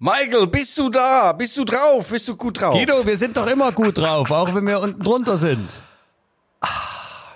[0.00, 1.32] Michael, bist du da?
[1.32, 2.08] Bist du drauf?
[2.08, 2.72] Bist du gut drauf?
[2.72, 5.68] Guido, wir sind doch immer gut drauf, auch wenn wir unten drunter sind.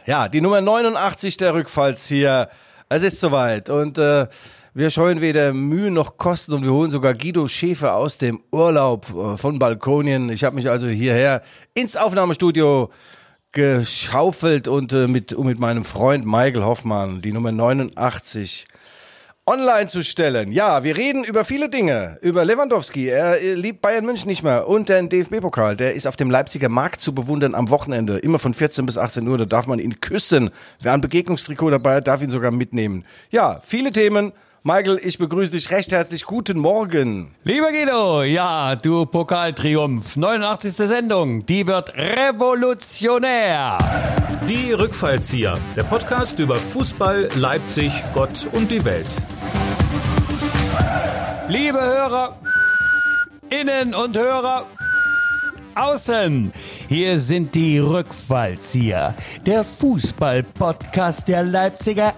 [0.06, 2.50] Ja, die Nummer 89 der Rückfallzieher.
[2.88, 4.28] Es ist soweit und äh,
[4.74, 9.06] wir scheuen weder Mühe noch Kosten und wir holen sogar Guido Schäfer aus dem Urlaub
[9.10, 10.28] äh, von Balkonien.
[10.30, 11.42] Ich habe mich also hierher
[11.74, 12.90] ins Aufnahmestudio
[13.50, 18.68] geschaufelt und äh, mit, mit meinem Freund Michael Hoffmann die Nummer 89
[19.52, 20.50] online zu stellen.
[20.50, 22.16] Ja, wir reden über viele Dinge.
[22.22, 26.16] Über Lewandowski, er äh, liebt Bayern München nicht mehr und den DFB-Pokal, der ist auf
[26.16, 28.16] dem Leipziger Markt zu bewundern am Wochenende.
[28.18, 30.50] Immer von 14 bis 18 Uhr, da darf man ihn küssen.
[30.80, 33.04] Wer ein Begegnungstrikot dabei hat, darf ihn sogar mitnehmen.
[33.30, 34.32] Ja, viele Themen.
[34.64, 36.24] Michael, ich begrüße dich recht herzlich.
[36.24, 37.34] Guten Morgen.
[37.44, 40.72] Lieber Guido, ja, du Pokaltriumph, 89.
[40.72, 43.76] Sendung, die wird revolutionär.
[44.48, 49.08] Die Rückfallzieher, der Podcast über Fußball, Leipzig, Gott und die Welt.
[51.52, 52.38] Liebe Hörer,
[53.50, 54.64] Innen und Hörer,
[55.74, 56.50] Außen.
[56.88, 62.14] Hier sind die Rückfallzieher, der Fußball-Podcast der Leipziger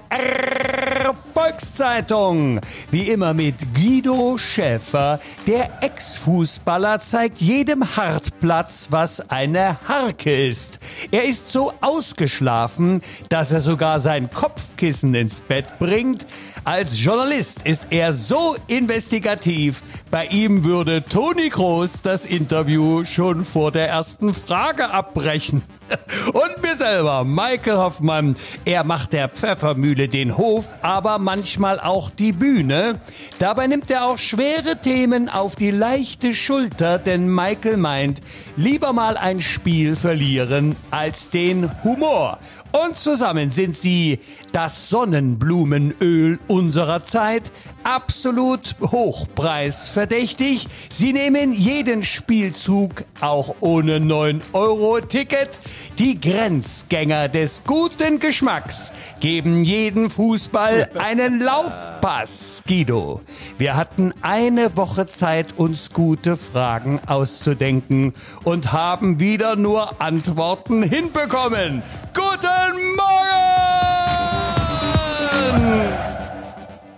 [1.34, 2.60] Volkszeitung.
[2.90, 5.20] Wie immer mit Guido Schäfer.
[5.46, 10.78] Der Ex-Fußballer zeigt jedem Hartplatz, was eine Harke ist.
[11.10, 16.26] Er ist so ausgeschlafen, dass er sogar sein Kopfkissen ins Bett bringt.
[16.64, 19.82] Als Journalist ist er so investigativ.
[20.10, 25.62] Bei ihm würde Toni Kroos das Interview schon vor der ersten Frage abbrechen.
[26.32, 32.32] Und mir selber, Michael Hoffmann, er macht der Pfeffermühle den Hof, aber manchmal auch die
[32.32, 32.98] Bühne.
[33.38, 38.22] Dabei nimmt er auch schwere Themen auf die leichte Schulter, denn Michael meint,
[38.56, 42.38] lieber mal ein Spiel verlieren als den Humor.
[42.72, 44.18] Und zusammen sind sie
[44.54, 47.50] das Sonnenblumenöl unserer Zeit,
[47.82, 50.68] absolut hochpreisverdächtig.
[50.88, 55.60] Sie nehmen jeden Spielzug auch ohne 9-Euro-Ticket.
[55.98, 63.22] Die Grenzgänger des guten Geschmacks geben jeden Fußball einen Laufpass, Guido.
[63.58, 68.14] Wir hatten eine Woche Zeit, uns gute Fragen auszudenken
[68.44, 71.82] und haben wieder nur Antworten hinbekommen.
[72.14, 74.03] Guten Morgen!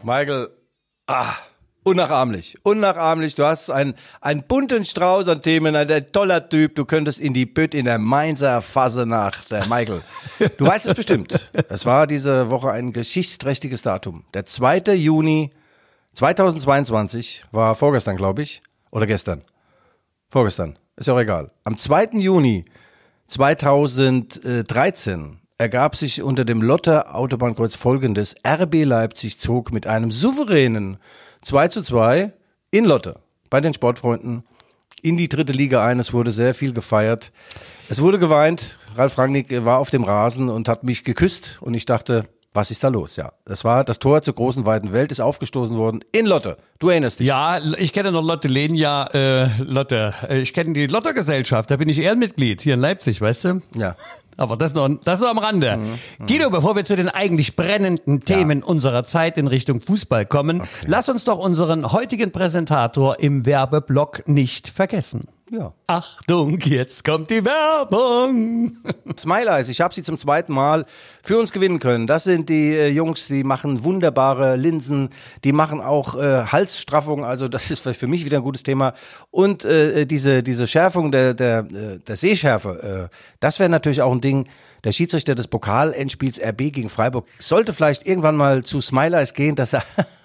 [0.02, 0.48] Michael,
[1.08, 1.34] ah,
[1.82, 3.34] unnachahmlich, unnachahmlich.
[3.34, 6.76] Du hast einen, einen bunten Strauß an Themen, ein toller Typ.
[6.76, 10.02] Du könntest in die Bütt in der Mainzer Fasenacht, der Michael.
[10.58, 11.50] Du weißt es bestimmt.
[11.68, 14.24] Es war diese Woche ein geschichtsträchtiges Datum.
[14.32, 14.94] Der 2.
[14.94, 15.50] Juni
[16.14, 19.42] 2022 war vorgestern, glaube ich, oder gestern.
[20.28, 21.52] Vorgestern, ist ja auch egal.
[21.64, 22.10] Am 2.
[22.14, 22.64] Juni
[23.28, 28.34] 2013 ergab sich unter dem Lotter Autobahnkreuz folgendes.
[28.46, 30.98] RB Leipzig zog mit einem souveränen
[31.42, 32.32] 2 zu 2
[32.70, 33.16] in Lotte
[33.50, 34.44] bei den Sportfreunden
[35.02, 35.98] in die dritte Liga ein.
[35.98, 37.32] Es wurde sehr viel gefeiert.
[37.88, 38.78] Es wurde geweint.
[38.96, 42.82] Ralf Rangnick war auf dem Rasen und hat mich geküsst und ich dachte, was ist
[42.82, 43.16] da los?
[43.16, 46.56] Ja, das war das Tor zur großen weiten Welt, ist aufgestoßen worden in Lotte.
[46.78, 47.26] Du erinnerst dich?
[47.26, 50.14] Ja, ich kenne noch Lotte Lenia, äh, Lotte.
[50.26, 53.62] Äh, Ich kenne die Lottergesellschaft, da bin ich Ehrenmitglied hier in Leipzig, weißt du?
[53.74, 53.94] Ja.
[54.36, 55.78] Aber das noch, das noch am Rande.
[56.26, 61.08] Guido, bevor wir zu den eigentlich brennenden Themen unserer Zeit in Richtung Fußball kommen, lass
[61.08, 65.28] uns doch unseren heutigen Präsentator im Werbeblock nicht vergessen.
[65.50, 65.72] Ja.
[65.86, 68.78] Achtung, jetzt kommt die Werbung.
[69.16, 70.86] Smile Eyes, ich habe sie zum zweiten Mal
[71.22, 72.08] für uns gewinnen können.
[72.08, 75.10] Das sind die äh, Jungs, die machen wunderbare Linsen,
[75.44, 78.94] die machen auch äh, Halsstraffung, also das ist für mich wieder ein gutes Thema.
[79.30, 84.12] Und äh, diese, diese Schärfung der, der, äh, der Sehschärfe, äh, das wäre natürlich auch
[84.12, 84.48] ein Ding.
[84.82, 89.54] Der Schiedsrichter des Pokalendspiels RB gegen Freiburg sollte vielleicht irgendwann mal zu Smile Eyes gehen,
[89.54, 89.84] dass er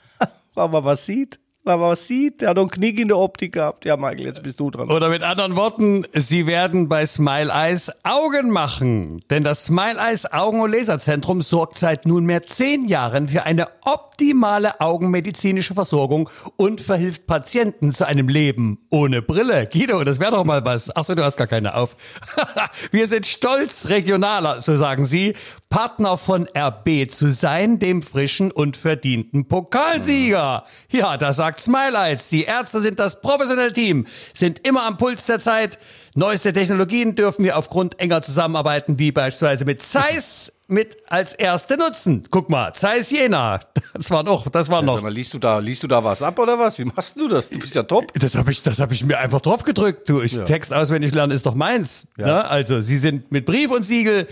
[0.55, 1.39] mal was sieht.
[1.63, 3.85] Mal was sieht, der hat doch ein Knick in der Optik gehabt.
[3.85, 4.89] Ja, Michael, jetzt bist du dran.
[4.89, 9.21] Oder mit anderen Worten, Sie werden bei Smile Eyes Augen machen.
[9.29, 14.81] Denn das Smile Eyes Augen- und Laserzentrum sorgt seit nunmehr zehn Jahren für eine optimale
[14.81, 19.65] augenmedizinische Versorgung und verhilft Patienten zu einem Leben ohne Brille.
[19.71, 20.89] Guido, das wäre doch mal was.
[20.95, 21.95] Achso, du hast gar keine auf.
[22.91, 25.35] Wir sind stolz, regionaler, so sagen Sie,
[25.71, 30.65] Partner von RB zu sein, dem frischen und verdienten Pokalsieger.
[30.91, 32.27] Ja, das sagt Smile Eyes.
[32.27, 35.79] Die Ärzte sind das professionelle Team, sind immer am Puls der Zeit.
[36.13, 42.23] Neueste Technologien dürfen wir aufgrund enger Zusammenarbeiten, wie beispielsweise mit Zeiss, mit als erste nutzen.
[42.29, 43.61] Guck mal, Zeiss Jena.
[43.93, 44.95] Das war noch, das war noch.
[44.95, 46.79] Sag mal, liest du da, liest du da was ab oder was?
[46.79, 47.49] Wie machst du das?
[47.49, 48.13] Du bist ja top.
[48.13, 50.09] Das habe ich, das habe ich mir einfach drauf gedrückt.
[50.09, 52.09] Du, ich Text auswendig lernen ist doch meins.
[52.17, 52.45] Ne?
[52.45, 54.27] Also Sie sind mit Brief und Siegel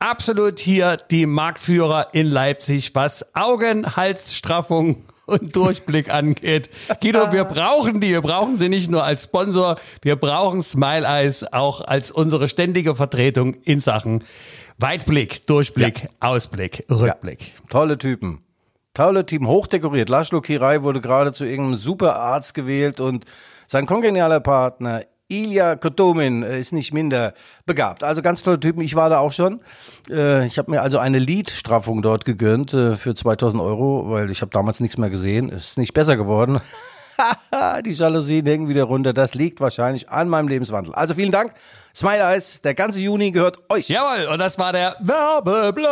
[0.00, 6.68] absolut hier die Marktführer in Leipzig, was Augen, Halsstraffung und Durchblick angeht.
[7.00, 8.08] Guido, wir brauchen die.
[8.08, 12.96] Wir brauchen sie nicht nur als Sponsor, wir brauchen Smile Eyes auch als unsere ständige
[12.96, 14.24] Vertretung in Sachen
[14.78, 17.40] Weitblick, Durchblick, Ausblick, Rückblick.
[17.42, 17.68] Ja.
[17.68, 18.42] Tolle Typen.
[18.94, 20.08] Tolle Typen, hochdekoriert.
[20.08, 23.24] Laszlo Kirai wurde gerade zu irgendeinem Superarzt gewählt und
[23.66, 27.34] sein kongenialer Partner Ilya Kotomin äh, ist nicht minder
[27.66, 28.02] begabt.
[28.02, 28.82] Also ganz tolle Typen.
[28.82, 29.60] Ich war da auch schon.
[30.10, 34.42] Äh, ich habe mir also eine Liedstraffung dort gegönnt äh, für 2000 Euro, weil ich
[34.42, 35.48] habe damals nichts mehr gesehen.
[35.48, 36.60] Ist nicht besser geworden.
[37.84, 39.12] Die Jalousien hängen wieder runter.
[39.12, 40.94] Das liegt wahrscheinlich an meinem Lebenswandel.
[40.94, 41.52] Also vielen Dank.
[41.94, 43.88] Smile Eyes, der ganze Juni gehört euch.
[43.88, 45.84] Jawohl, und das war der Werbeblock.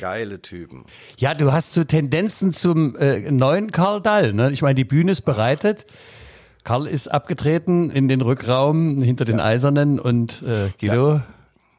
[0.00, 0.84] Geile Typen.
[1.16, 4.32] Ja, du hast so Tendenzen zum äh, neuen Karl Dall.
[4.34, 4.52] Ne?
[4.52, 5.86] Ich meine, die Bühne ist bereitet.
[6.64, 11.14] Karl ist abgetreten in den Rückraum hinter den Eisernen und äh, Guido.
[11.14, 11.22] Ja.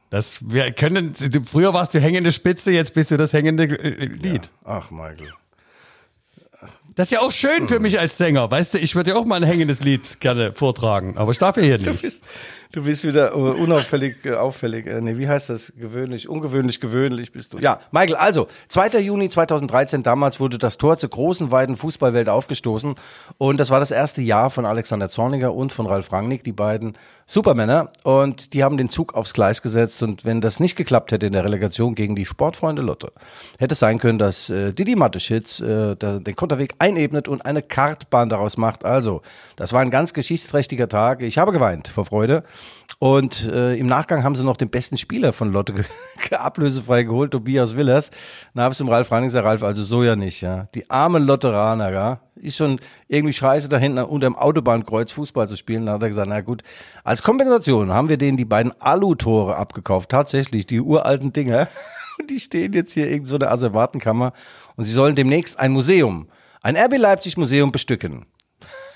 [0.09, 1.13] Das, wir können,
[1.45, 4.45] früher warst du hängende Spitze, jetzt bist du das hängende äh, Lied.
[4.45, 4.51] Ja.
[4.65, 5.29] Ach, Michael.
[6.95, 8.51] Das ist ja auch schön für mich als Sänger.
[8.51, 11.55] Weißt du, ich würde ja auch mal ein hängendes Lied gerne vortragen, aber ich darf
[11.55, 11.87] ja hier nicht.
[11.87, 12.21] Du bist,
[12.73, 14.87] Du bist wieder unauffällig, äh, auffällig.
[14.87, 15.73] Äh, nee, wie heißt das?
[15.75, 17.57] Gewöhnlich, ungewöhnlich, gewöhnlich bist du.
[17.57, 18.99] Ja, Michael, also, 2.
[18.99, 22.95] Juni 2013, damals wurde das Tor zur großen, weiten Fußballwelt aufgestoßen.
[23.37, 26.93] Und das war das erste Jahr von Alexander Zorniger und von Ralf Rangnick, die beiden
[27.25, 27.91] Supermänner.
[28.03, 30.01] Und die haben den Zug aufs Gleis gesetzt.
[30.01, 33.11] Und wenn das nicht geklappt hätte in der Relegation gegen die Sportfreunde Lotte,
[33.59, 38.27] hätte es sein können, dass äh, Didi Mateschitz äh, den Konterweg einebnet und eine Kartbahn
[38.27, 38.85] daraus macht.
[38.85, 39.21] Also,
[39.55, 41.21] das war ein ganz geschichtsträchtiger Tag.
[41.21, 42.43] Ich habe geweint vor Freude.
[42.97, 45.85] Und äh, im Nachgang haben sie noch den besten Spieler von Lotte
[46.31, 48.09] ablösefrei geholt, Tobias Willers.
[48.53, 50.67] Dann habe ich zum Ralf Rangnick gesagt, Ralf, also so ja nicht, ja.
[50.73, 52.19] Die armen Lotteraner, ja.
[52.35, 55.85] Ist schon irgendwie scheiße, da hinten unter dem Autobahnkreuz Fußball zu spielen.
[55.85, 56.63] Dann hat er gesagt, na gut,
[57.03, 60.09] als Kompensation haben wir denen die beiden Alu-Tore abgekauft.
[60.09, 61.67] Tatsächlich, die uralten Dinger.
[62.19, 64.33] Und die stehen jetzt hier irgend so eine Asservatenkammer.
[64.75, 66.27] Und sie sollen demnächst ein Museum,
[66.61, 68.25] ein RB Leipzig Museum bestücken.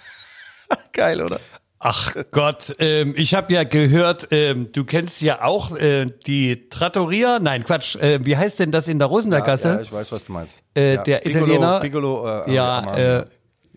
[0.93, 1.39] Geil, oder?
[1.79, 7.37] Ach Gott, ähm, ich habe ja gehört, ähm, du kennst ja auch äh, die Trattoria.
[7.37, 7.95] Nein, Quatsch.
[7.97, 9.67] Äh, wie heißt denn das in der Rosenberggasse?
[9.67, 10.59] Ja, ja, ich weiß, was du meinst.
[10.75, 11.03] Äh, ja.
[11.03, 11.79] Der Piccolo, Italiener.
[11.81, 13.25] Piccolo, äh, ja, äh,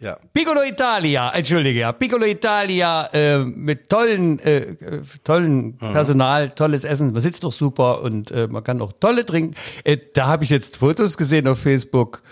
[0.01, 0.17] ja.
[0.33, 1.93] Piccolo Italia, entschuldige, ja.
[1.93, 4.77] Piccolo Italia äh, mit tollen, äh,
[5.25, 5.93] tollen mhm.
[5.93, 7.13] Personal, tolles Essen.
[7.13, 9.55] Man sitzt doch super und äh, man kann auch tolle trinken.
[9.85, 12.23] Äh, da habe ich jetzt Fotos gesehen auf Facebook.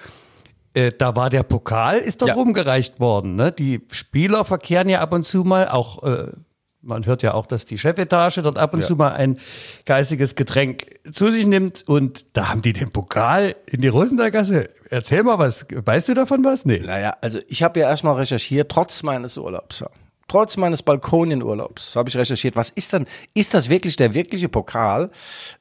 [0.76, 2.34] Äh, da war der Pokal, ist dort ja.
[2.34, 3.34] rumgereicht worden.
[3.34, 3.50] Ne?
[3.50, 6.32] Die Spieler verkehren ja ab und zu mal, auch äh,
[6.82, 8.86] man hört ja auch, dass die Chefetage dort ab und ja.
[8.86, 9.38] zu mal ein
[9.86, 14.68] geistiges Getränk zu sich nimmt und da haben die den Pokal in die Rosenberggasse.
[14.90, 16.66] Erzähl mal was, weißt du davon was?
[16.66, 16.82] Nee.
[16.84, 19.82] Naja, also ich habe ja erstmal recherchiert, trotz meines Urlaubs.
[20.28, 25.10] Trotz meines Balkonienurlaubs habe ich recherchiert, was ist denn, ist das wirklich der wirkliche Pokal?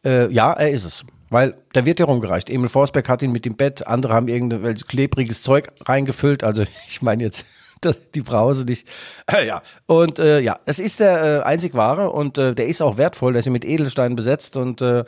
[0.04, 1.06] Äh, ja, er ist es.
[1.30, 2.50] Weil da wird ja rumgereicht.
[2.50, 6.44] Emil Forsberg hat ihn mit dem Bett, andere haben irgendwelches klebriges Zeug reingefüllt.
[6.44, 7.46] Also ich meine jetzt
[8.16, 8.88] die Brause nicht.
[9.32, 9.62] Äh, ja.
[9.86, 13.34] Und äh, ja, es ist der äh, einzig wahre und äh, der ist auch wertvoll.
[13.34, 15.04] Der ist mit Edelsteinen besetzt und äh,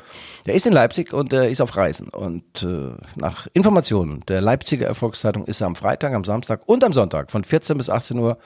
[0.45, 2.09] der ist in Leipzig und der ist auf Reisen.
[2.09, 6.93] Und äh, nach Informationen der Leipziger Erfolgszeitung ist er am Freitag, am Samstag und am
[6.93, 8.37] Sonntag von 14 bis 18 Uhr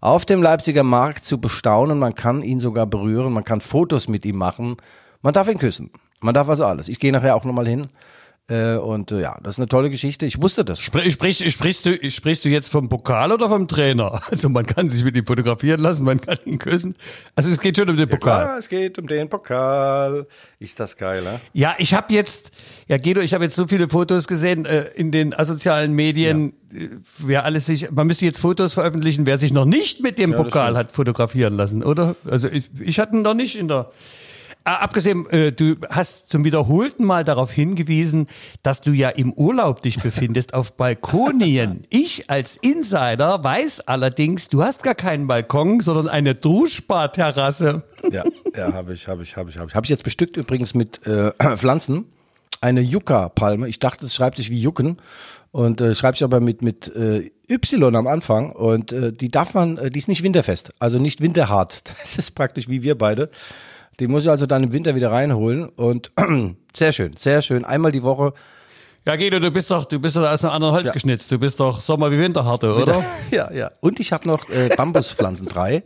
[0.00, 1.98] auf dem Leipziger Markt zu bestaunen.
[1.98, 4.76] Man kann ihn sogar berühren, man kann Fotos mit ihm machen,
[5.22, 5.90] man darf ihn küssen.
[6.20, 6.88] Man darf also alles.
[6.88, 7.88] Ich gehe nachher auch nochmal hin.
[8.48, 10.24] Äh, und äh, ja, das ist eine tolle Geschichte.
[10.24, 10.78] Ich wusste das.
[10.78, 14.20] Sprich, sprich, sprichst, du, sprichst du jetzt vom Pokal oder vom Trainer?
[14.30, 16.94] Also man kann sich mit ihm fotografieren lassen, man kann ihn küssen.
[17.34, 18.44] Also es geht schon um den Pokal.
[18.44, 20.26] Ja, es geht um den Pokal.
[20.58, 21.40] Ist das geil, ne?
[21.54, 22.52] Ja, ich habe jetzt,
[22.86, 26.52] ja Guido, ich habe jetzt so viele Fotos gesehen äh, in den asozialen Medien.
[26.70, 26.80] Ja.
[26.80, 30.30] Äh, wer alles sich, man müsste jetzt Fotos veröffentlichen, wer sich noch nicht mit dem
[30.30, 32.14] ja, Pokal hat fotografieren lassen, oder?
[32.28, 33.90] Also ich, ich hatte ihn noch nicht in der
[34.66, 38.26] abgesehen, äh, du hast zum wiederholten Mal darauf hingewiesen,
[38.62, 41.84] dass du ja im Urlaub dich befindest auf Balkonien.
[41.96, 47.84] Ich als Insider weiß allerdings, du hast gar keinen Balkon, sondern eine Duschbarterrasse.
[48.10, 48.24] Ja,
[48.56, 49.74] ja, habe ich, habe ich, habe ich, habe ich.
[49.74, 52.06] Habe ich jetzt bestückt übrigens mit äh, Pflanzen.
[52.60, 53.68] Eine Yucca-Palme.
[53.68, 54.98] Ich dachte, es schreibt sich wie Jucken
[55.52, 59.54] und äh, schreibt sich aber mit mit äh, Y am Anfang und äh, die darf
[59.54, 61.82] man, äh, die ist nicht winterfest, also nicht winterhart.
[62.00, 63.30] Das ist praktisch wie wir beide.
[64.00, 66.12] Die muss ich also dann im Winter wieder reinholen und
[66.74, 67.64] sehr schön, sehr schön.
[67.64, 68.32] Einmal die Woche.
[69.06, 70.92] Ja, Guido, du bist doch, du bist doch aus einem anderen Holz ja.
[70.92, 71.30] geschnitzt.
[71.30, 73.04] Du bist doch Sommer wie Winterharte, oder?
[73.30, 73.70] Ja, ja.
[73.80, 75.84] Und ich habe noch äh, Bambuspflanzen drei.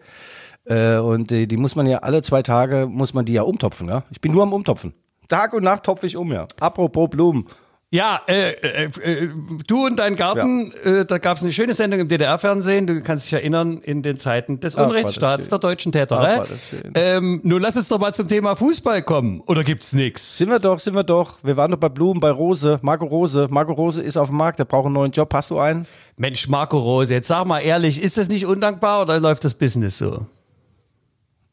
[0.64, 3.88] Äh, und äh, die muss man ja alle zwei Tage, muss man die ja umtopfen,
[3.88, 4.04] ja.
[4.10, 4.94] Ich bin nur am Umtopfen.
[5.28, 6.48] Tag und Nacht topfe ich um, ja.
[6.58, 7.46] Apropos Blumen.
[7.92, 9.28] Ja, äh, äh, äh,
[9.66, 12.86] du und dein Garten, äh, da gab es eine schöne Sendung im DDR-Fernsehen.
[12.86, 16.20] Du kannst dich erinnern, in den Zeiten des Ach, Unrechtsstaats der deutschen Täter.
[16.20, 16.38] Ach, ne?
[16.38, 16.92] war das schön.
[16.94, 19.40] ähm, nun lass uns doch mal zum Thema Fußball kommen.
[19.40, 20.38] Oder gibt's nix?
[20.38, 21.38] Sind wir doch, sind wir doch.
[21.42, 22.78] Wir waren doch bei Blumen, bei Rose.
[22.82, 23.48] Marco Rose.
[23.50, 25.34] Marco Rose ist auf dem Markt, der braucht einen neuen Job.
[25.34, 25.84] Hast du einen?
[26.16, 29.98] Mensch, Marco Rose, jetzt sag mal ehrlich, ist das nicht undankbar oder läuft das Business
[29.98, 30.26] so?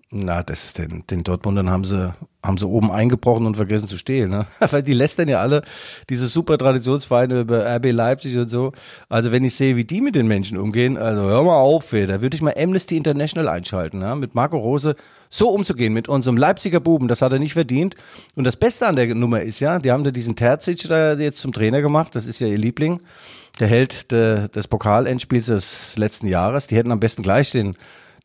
[0.10, 4.30] Na, das den, den Dortmundern haben sie, haben sie oben eingebrochen und vergessen zu stehlen,
[4.30, 4.48] ne?
[4.72, 5.64] Weil die lästern ja alle
[6.10, 8.72] diese super Traditionsvereine über RB Leipzig und so.
[9.10, 12.08] Also wenn ich sehe, wie die mit den Menschen umgehen, also hör mal auf, ey,
[12.08, 14.16] da würde ich mal Amnesty International einschalten, ne?
[14.16, 14.96] Mit Marco Rose
[15.28, 17.96] so umzugehen, mit unserem Leipziger Buben, das hat er nicht verdient.
[18.36, 21.42] Und das Beste an der Nummer ist ja, die haben da diesen Terzic da jetzt
[21.42, 23.02] zum Trainer gemacht, das ist ja ihr Liebling,
[23.60, 26.68] der Held de, des Pokalendspiels des letzten Jahres.
[26.68, 27.76] Die hätten am besten gleich den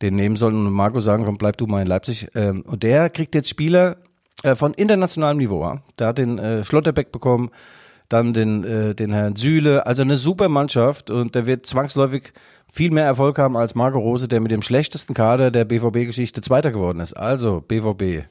[0.02, 2.28] den nehmen sollen und Marco sagen, komm, bleib du mal in Leipzig.
[2.34, 3.96] Ähm, und der kriegt jetzt Spieler
[4.42, 5.62] äh, von internationalem Niveau.
[5.62, 5.82] Ja?
[5.98, 7.50] Der hat den äh, Schlotterbeck bekommen,
[8.08, 12.32] dann den, äh, den Herrn Süle, also eine super Mannschaft und der wird zwangsläufig
[12.70, 16.72] viel mehr Erfolg haben als Marco Rose, der mit dem schlechtesten Kader der BVB-Geschichte Zweiter
[16.72, 17.12] geworden ist.
[17.12, 18.26] Also BVB.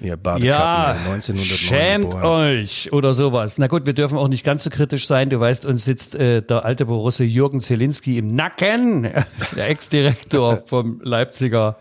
[0.00, 2.24] Ihr Badekappen, Ja, 1909 schämt geboren.
[2.24, 3.58] euch oder sowas.
[3.58, 5.28] Na gut, wir dürfen auch nicht ganz so kritisch sein.
[5.30, 9.02] Du weißt, uns sitzt äh, der alte Borusse Jürgen Zielinski im Nacken,
[9.56, 11.78] der Ex-Direktor vom Leipziger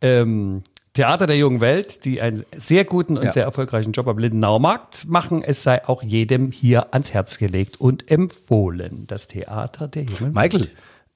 [0.00, 3.32] ähm, Theater der jungen Welt, die einen sehr guten und Ja.
[3.32, 5.42] sehr erfolgreichen Job am Lindenauer Markt machen.
[5.42, 9.04] Es sei auch jedem hier ans Herz gelegt und empfohlen.
[9.06, 10.68] Das Theater der jungen Michael,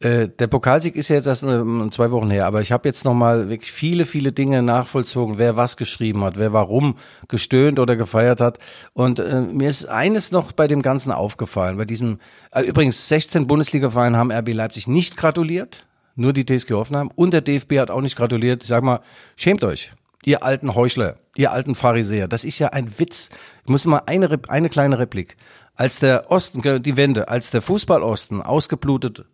[0.04, 3.48] äh, der Pokalsieg ist ja jetzt erst zwei Wochen her, aber ich habe jetzt nochmal
[3.48, 6.96] wirklich viele, viele Dinge nachvollzogen, wer was geschrieben hat, wer warum
[7.28, 8.58] gestöhnt oder gefeiert hat.
[8.92, 12.18] Und äh, mir ist eines noch bei dem Ganzen aufgefallen, bei diesem,
[12.52, 17.40] äh, übrigens 16 Bundesliga-Vereine haben RB Leipzig nicht gratuliert, nur die TSG Hoffenheim und der
[17.40, 18.62] DFB hat auch nicht gratuliert.
[18.62, 19.00] Ich sag mal,
[19.36, 19.92] schämt euch.
[20.26, 23.28] Ihr alten Heuchler, ihr alten Pharisäer, das ist ja ein Witz.
[23.64, 25.36] Ich muss mal eine, eine kleine Replik.
[25.74, 29.24] Als der Osten, die Wende, als der Fußballosten ausgeblutet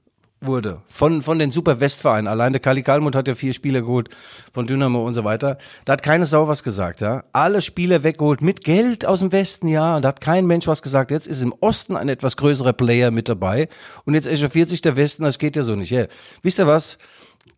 [0.41, 2.27] wurde von, von den Super Westvereinen.
[2.27, 4.09] Allein der Kali Kalmund hat ja vier Spieler geholt
[4.53, 5.59] von Dynamo und so weiter.
[5.85, 7.25] Da hat keine Sau was gesagt, ja.
[7.33, 9.97] Alle Spieler weggeholt mit Geld aus dem Westen, ja.
[9.97, 11.11] Und da hat kein Mensch was gesagt.
[11.11, 13.69] Jetzt ist im Osten ein etwas größerer Player mit dabei.
[14.05, 15.91] Und jetzt echauffiert sich der Westen, das geht ja so nicht.
[15.91, 16.07] Ja.
[16.43, 16.99] Wisst ihr was?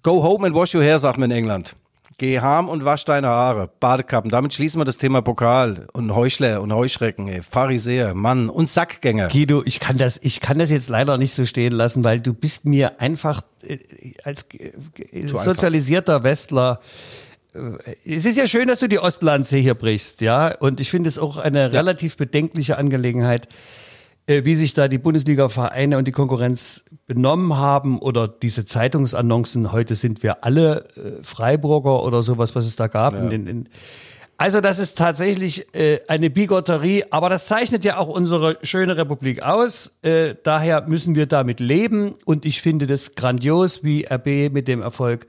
[0.02, 1.76] Go home and wash your hair, sagt man in England.
[2.18, 3.70] Geh harm und wasch deine Haare.
[3.80, 4.30] Badekappen.
[4.30, 7.42] Damit schließen wir das Thema Pokal und Heuchler und Heuschrecken, ey.
[7.42, 9.28] Pharisäer, Mann und Sackgänger.
[9.28, 12.34] Guido, ich kann das, ich kann das jetzt leider nicht so stehen lassen, weil du
[12.34, 13.78] bist mir einfach äh,
[14.24, 16.80] als äh, sozialisierter Westler.
[17.54, 20.54] äh, Es ist ja schön, dass du die Ostlanze hier brichst, ja.
[20.54, 23.48] Und ich finde es auch eine relativ bedenkliche Angelegenheit,
[24.26, 29.72] wie sich da die Bundesliga-Vereine und die Konkurrenz benommen haben oder diese Zeitungsannoncen.
[29.72, 33.14] Heute sind wir alle äh, Freiburger oder sowas, was es da gab.
[33.14, 33.68] In, den- in,
[34.38, 39.42] also das ist tatsächlich äh, eine Bigotterie, aber das zeichnet ja auch unsere schöne Republik
[39.42, 39.98] aus.
[40.02, 44.82] Äh, daher müssen wir damit leben und ich finde das grandios, wie RB mit dem
[44.82, 45.26] Erfolg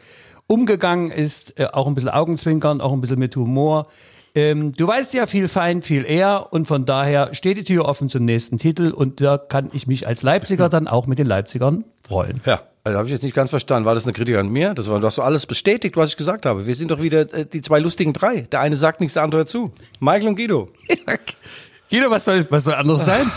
[0.47, 1.59] umgegangen ist.
[1.59, 3.87] Äh, auch ein bisschen Augenzwinkern, auch ein bisschen mit Humor.
[4.35, 8.09] Ähm, du weißt ja viel fein, viel eher und von daher steht die Tür offen
[8.09, 11.83] zum nächsten Titel und da kann ich mich als Leipziger dann auch mit den Leipzigern
[12.01, 12.41] freuen.
[12.43, 13.85] Ja, also habe ich jetzt nicht ganz verstanden.
[13.85, 14.73] War das eine Kritik an mir?
[14.73, 16.65] Das war, du hast doch alles bestätigt, was ich gesagt habe.
[16.65, 18.41] Wir sind doch wieder äh, die zwei lustigen drei.
[18.41, 19.71] Der eine sagt nichts, der andere zu.
[19.99, 20.69] Michael und Guido.
[21.91, 23.31] Guido, was soll, was soll anderes sein?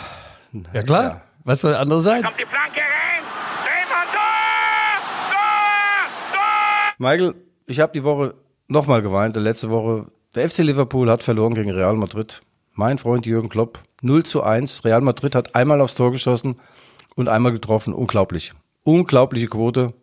[0.72, 1.22] Ja klar, ja.
[1.44, 2.22] was soll anderes sein?
[2.22, 3.22] Kommt die Flanke rein.
[3.66, 5.30] Drehmann, Tor!
[5.30, 6.32] Tor!
[6.32, 6.94] Tor!
[6.96, 7.34] Michael,
[7.66, 8.34] ich habe die Woche
[8.66, 10.06] nochmal geweint, letzte Woche.
[10.36, 12.42] Der FC Liverpool hat verloren gegen Real Madrid.
[12.74, 14.84] Mein Freund Jürgen Klopp, 0 zu 1.
[14.84, 16.56] Real Madrid hat einmal aufs Tor geschossen
[17.14, 17.94] und einmal getroffen.
[17.94, 18.52] Unglaublich.
[18.82, 19.94] Unglaubliche Quote.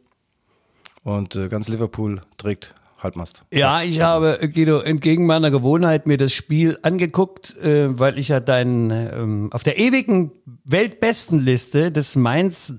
[1.03, 3.43] Und äh, ganz Liverpool trägt Halbmast.
[3.53, 8.29] Ja, ich habe, äh, Guido, entgegen meiner Gewohnheit mir das Spiel angeguckt, äh, weil ich
[8.29, 10.31] ja dein, ähm, auf der ewigen
[10.65, 12.73] Weltbestenliste des Mainz,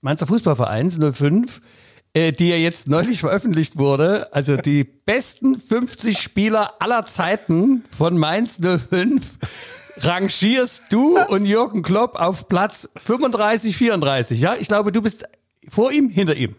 [0.00, 1.83] Mainzer Fußballvereins 05, äh,
[2.14, 8.60] die ja jetzt neulich veröffentlicht wurde, also die besten 50 Spieler aller Zeiten von Mainz
[8.60, 9.22] 05,
[9.98, 14.40] rangierst du und Jürgen Klopp auf Platz 35, 34.
[14.40, 15.24] Ja, ich glaube, du bist
[15.68, 16.56] vor ihm, hinter ihm.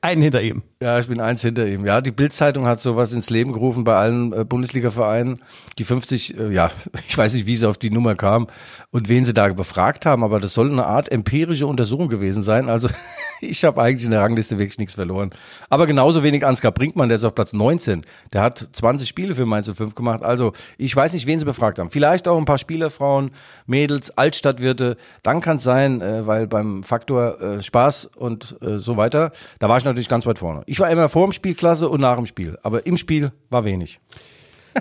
[0.00, 0.62] Einen hinter ihm.
[0.82, 1.84] Ja, ich bin eins hinter ihm.
[1.84, 5.42] Ja, die Bild-Zeitung hat sowas ins Leben gerufen bei allen äh, Bundesliga-Vereinen.
[5.78, 6.70] Die 50, äh, ja,
[7.06, 8.46] ich weiß nicht, wie sie auf die Nummer kam
[8.90, 12.70] und wen sie da befragt haben, aber das soll eine Art empirische Untersuchung gewesen sein.
[12.70, 12.88] Also
[13.42, 15.32] ich habe eigentlich in der Rangliste wirklich nichts verloren.
[15.68, 18.00] Aber genauso wenig Ansgar Brinkmann, der ist auf Platz 19.
[18.32, 20.22] Der hat 20 Spiele für Mainz 05 gemacht.
[20.22, 21.90] Also ich weiß nicht, wen sie befragt haben.
[21.90, 23.32] Vielleicht auch ein paar Spielerfrauen,
[23.66, 24.96] Mädels, Altstadtwirte.
[25.22, 29.68] Dann kann es sein, äh, weil beim Faktor äh, Spaß und äh, so weiter, da
[29.68, 30.62] war ich natürlich ganz weit vorne.
[30.70, 32.56] Ich war immer vor dem Spiel klasse und nach dem Spiel.
[32.62, 33.98] Aber im Spiel war wenig.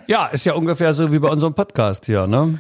[0.06, 2.60] Ja, ist ja ungefähr so wie bei unserem Podcast hier, ne?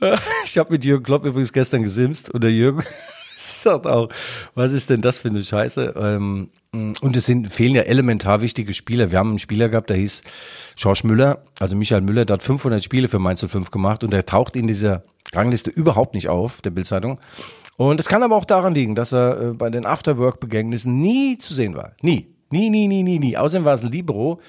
[0.44, 2.84] Ich habe mit Jürgen Klopp übrigens gestern gesimst und der Jürgen
[3.36, 4.10] sagt auch,
[4.54, 5.92] was ist denn das für eine Scheiße?
[5.96, 9.10] Ähm, und es sind, fehlen ja elementar wichtige Spieler.
[9.10, 10.22] Wir haben einen Spieler gehabt, der hieß
[10.76, 14.24] George Müller, also Michael Müller, der hat 500 Spiele für Mainz 05 gemacht und der
[14.24, 15.02] taucht in dieser
[15.32, 17.18] Rangliste überhaupt nicht auf, der Bildzeitung.
[17.76, 21.54] Und es kann aber auch daran liegen, dass er äh, bei den Afterwork-Begängnissen nie zu
[21.54, 21.96] sehen war.
[22.02, 22.28] Nie.
[22.52, 23.36] Nie, nie, nie, nie, nie.
[23.36, 24.40] Außerdem war es ein Libero.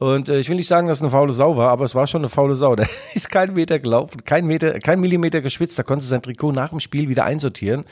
[0.00, 2.06] Und äh, ich will nicht sagen, dass es eine faule Sau war, aber es war
[2.06, 2.74] schon eine faule Sau.
[2.76, 5.78] Der ist kein Meter gelaufen, kein Meter, kein Millimeter geschwitzt.
[5.78, 7.84] Da konnte sein Trikot nach dem Spiel wieder einsortieren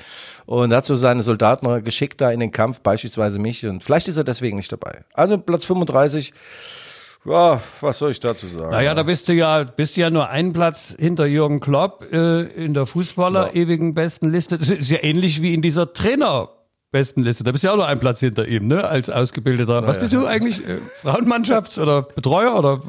[0.47, 3.67] und hat so seine Soldaten geschickt da in den Kampf, beispielsweise mich.
[3.67, 5.05] Und vielleicht ist er deswegen nicht dabei.
[5.13, 6.33] Also Platz 35.
[7.27, 8.71] Ja, was soll ich dazu sagen?
[8.71, 12.45] Naja, da bist du ja, bist du ja nur einen Platz hinter Jürgen Klopp äh,
[12.45, 14.57] in der Fußballer ewigen Bestenliste.
[14.57, 16.49] Das ist ja ähnlich wie in dieser Trainer
[16.91, 17.45] Bestenliste.
[17.45, 18.85] Da bist du ja auch nur einen Platz hinter ihm, ne?
[18.85, 19.87] Als ausgebildeter.
[19.87, 20.67] Was bist du eigentlich?
[20.67, 22.81] Äh, Frauenmannschafts- oder Betreuer oder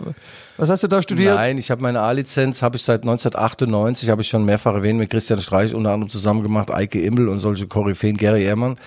[0.56, 1.36] was hast du da studiert?
[1.36, 5.10] Nein, ich habe meine A-Lizenz, habe ich seit 1998, habe ich schon mehrfach erwähnt, mit
[5.10, 8.78] Christian Streich unter anderem zusammen gemacht, Eike Immel und solche Koryphäen, Gary Ehrmann.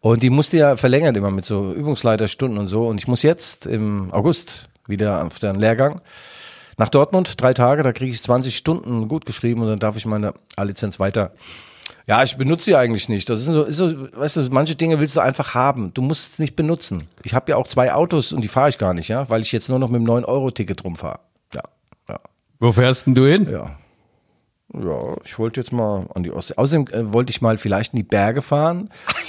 [0.00, 2.86] Und die musste ja verlängert immer mit so Übungsleiterstunden und so.
[2.88, 6.00] Und ich muss jetzt im August wieder auf den Lehrgang
[6.78, 10.06] nach Dortmund, drei Tage, da kriege ich 20 Stunden gut geschrieben und dann darf ich
[10.06, 11.32] meine A-Lizenz weiter
[12.06, 13.28] ja, ich benutze sie eigentlich nicht.
[13.30, 15.92] Das ist so, ist so, weißt du, manche Dinge willst du einfach haben.
[15.94, 17.04] Du musst es nicht benutzen.
[17.24, 19.52] Ich habe ja auch zwei Autos und die fahre ich gar nicht, ja, weil ich
[19.52, 21.20] jetzt nur noch mit dem 9-Euro-Ticket rumfahre.
[21.54, 21.62] Ja,
[22.08, 22.18] ja.
[22.58, 23.48] Wo fährst denn du hin?
[23.50, 23.76] Ja.
[24.74, 26.54] Ja, ich wollte jetzt mal an die Ostsee.
[26.56, 28.88] Außerdem äh, wollte ich mal vielleicht in die Berge fahren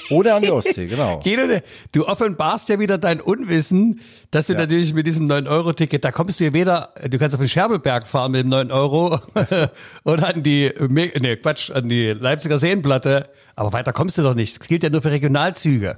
[0.10, 1.20] oder an die Ostsee, genau.
[1.24, 1.60] Guido,
[1.92, 4.00] du offenbarst ja wieder dein Unwissen,
[4.32, 4.60] dass du Ja.
[4.60, 8.32] natürlich mit diesem 9-Euro-Ticket, da kommst du ja weder, du kannst auf den Scherbelberg fahren
[8.32, 9.20] mit dem 9 Euro
[10.04, 14.58] und an die, nee, Quatsch, an die Leipziger Seenplatte, aber weiter kommst du doch nicht.
[14.60, 15.98] Das gilt ja nur für Regionalzüge.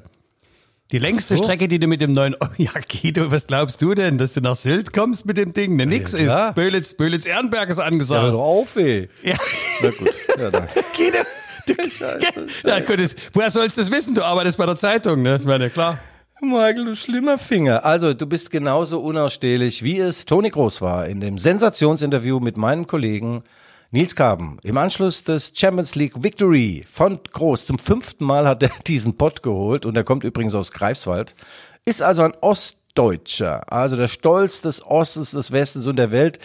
[0.92, 1.44] Die längste so.
[1.44, 4.42] Strecke, die du mit dem 9 Euro, ja Guido, was glaubst du denn, dass du
[4.42, 5.76] nach Sylt kommst mit dem Ding?
[5.76, 6.56] Ne, nix Ja, ist.
[6.56, 8.24] Böhlitz, Böhlitz-Ehrenberg ist Ja, angesagt.
[8.24, 9.10] hör doch auf, ey.
[9.24, 9.36] Ja.
[9.82, 10.14] Na gut.
[10.40, 10.68] Ja, dann.
[10.96, 11.20] Guido,
[11.68, 11.74] du,
[12.70, 14.14] ja, gut, das- woher sollst du das wissen?
[14.14, 15.38] Du arbeitest bei der Zeitung, ne?
[15.40, 16.00] Ich meine, klar.
[16.42, 17.84] Michael, du schlimmer Finger.
[17.86, 22.86] Also, du bist genauso unausstehlich, wie es Toni Groß war in dem Sensationsinterview mit meinem
[22.86, 23.42] Kollegen
[23.96, 24.58] Nils Kaben.
[24.62, 27.66] Im Anschluss des Champions League Victory von Groß.
[27.66, 31.34] Zum fünften Mal hat er diesen Pott geholt und er kommt übrigens aus Greifswald.
[31.86, 36.40] Ist also ein Ostdeutscher, also der Stolz des Ostens, des Westens und der Welt.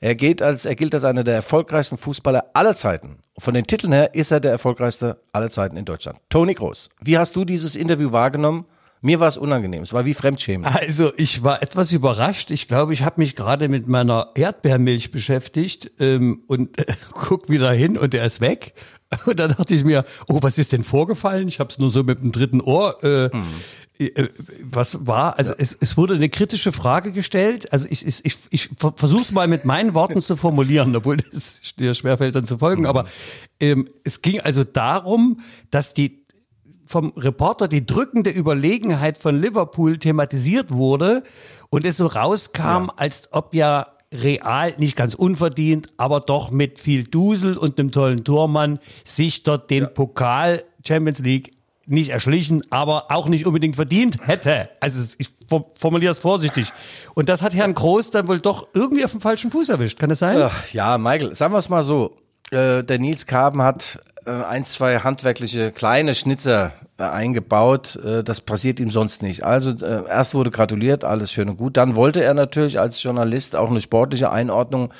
[0.00, 3.18] Er gilt als, er gilt als einer der erfolgreichsten Fußballer aller Zeiten.
[3.36, 6.20] Von den Titeln her ist er der erfolgreichste aller Zeiten in Deutschland.
[6.30, 6.88] Toni Groß.
[7.02, 8.64] Wie hast du dieses Interview wahrgenommen?
[9.04, 9.82] Mir war es unangenehm.
[9.82, 10.64] Es war wie Fremdschämen.
[10.64, 12.50] Also ich war etwas überrascht.
[12.50, 17.70] Ich glaube, ich habe mich gerade mit meiner Erdbeermilch beschäftigt ähm, und äh, guck wieder
[17.70, 18.72] hin und der ist weg.
[19.26, 21.46] Und dann dachte ich mir, oh, was ist denn vorgefallen?
[21.46, 23.04] Ich habe es nur so mit dem dritten Ohr.
[23.04, 23.30] Äh,
[23.98, 24.28] äh,
[24.60, 25.38] Was war?
[25.38, 27.72] Also es, es wurde eine kritische Frage gestellt.
[27.72, 31.60] Also ich, ich, ich, ich versuche es mal mit meinen Worten zu formulieren, obwohl es
[31.78, 32.86] dir schwerfällt dann zu folgen.
[32.86, 33.06] Aber
[33.60, 35.40] ähm, es ging also darum,
[35.70, 36.23] dass die
[36.86, 41.22] vom Reporter die drückende Überlegenheit von Liverpool thematisiert wurde
[41.70, 47.04] und es so rauskam, als ob ja Real nicht ganz unverdient, aber doch mit viel
[47.04, 51.52] Dusel und einem tollen Tormann sich dort den Pokal Champions League
[51.86, 54.70] nicht erschlichen, aber auch nicht unbedingt verdient hätte.
[54.80, 56.72] Also ich for- formuliere es vorsichtig.
[57.14, 59.98] Und das hat Herrn Groß dann wohl doch irgendwie auf dem falschen Fuß erwischt.
[59.98, 60.36] Kann das sein?
[60.40, 62.16] Ach, ja, Michael, sagen wir es mal so.
[62.50, 67.96] Äh, der Nils Kaben hat äh, ein, zwei handwerkliche kleine Schnitzer äh, eingebaut.
[67.96, 69.44] Äh, das passiert ihm sonst nicht.
[69.44, 71.76] Also äh, erst wurde gratuliert, alles schön und gut.
[71.76, 74.92] Dann wollte er natürlich als Journalist auch eine sportliche Einordnung.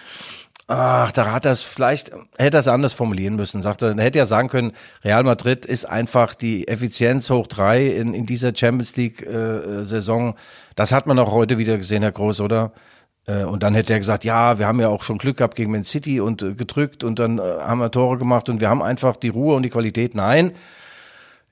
[0.67, 3.61] Ach, da hat er es vielleicht, hätte er es anders formulieren müssen.
[3.61, 4.73] Sagt er, er hätte ja sagen können,
[5.05, 10.37] Real Madrid ist einfach die Effizienz hoch drei in, in dieser Champions League äh, Saison.
[10.75, 12.73] Das hat man auch heute wieder gesehen, Herr Groß, oder?
[13.27, 15.73] Äh, Und dann hätte er gesagt, ja, wir haben ja auch schon Glück gehabt gegen
[15.73, 18.83] Man City und äh, gedrückt und dann äh, haben wir Tore gemacht und wir haben
[18.83, 20.15] einfach die Ruhe und die Qualität.
[20.15, 20.53] Nein.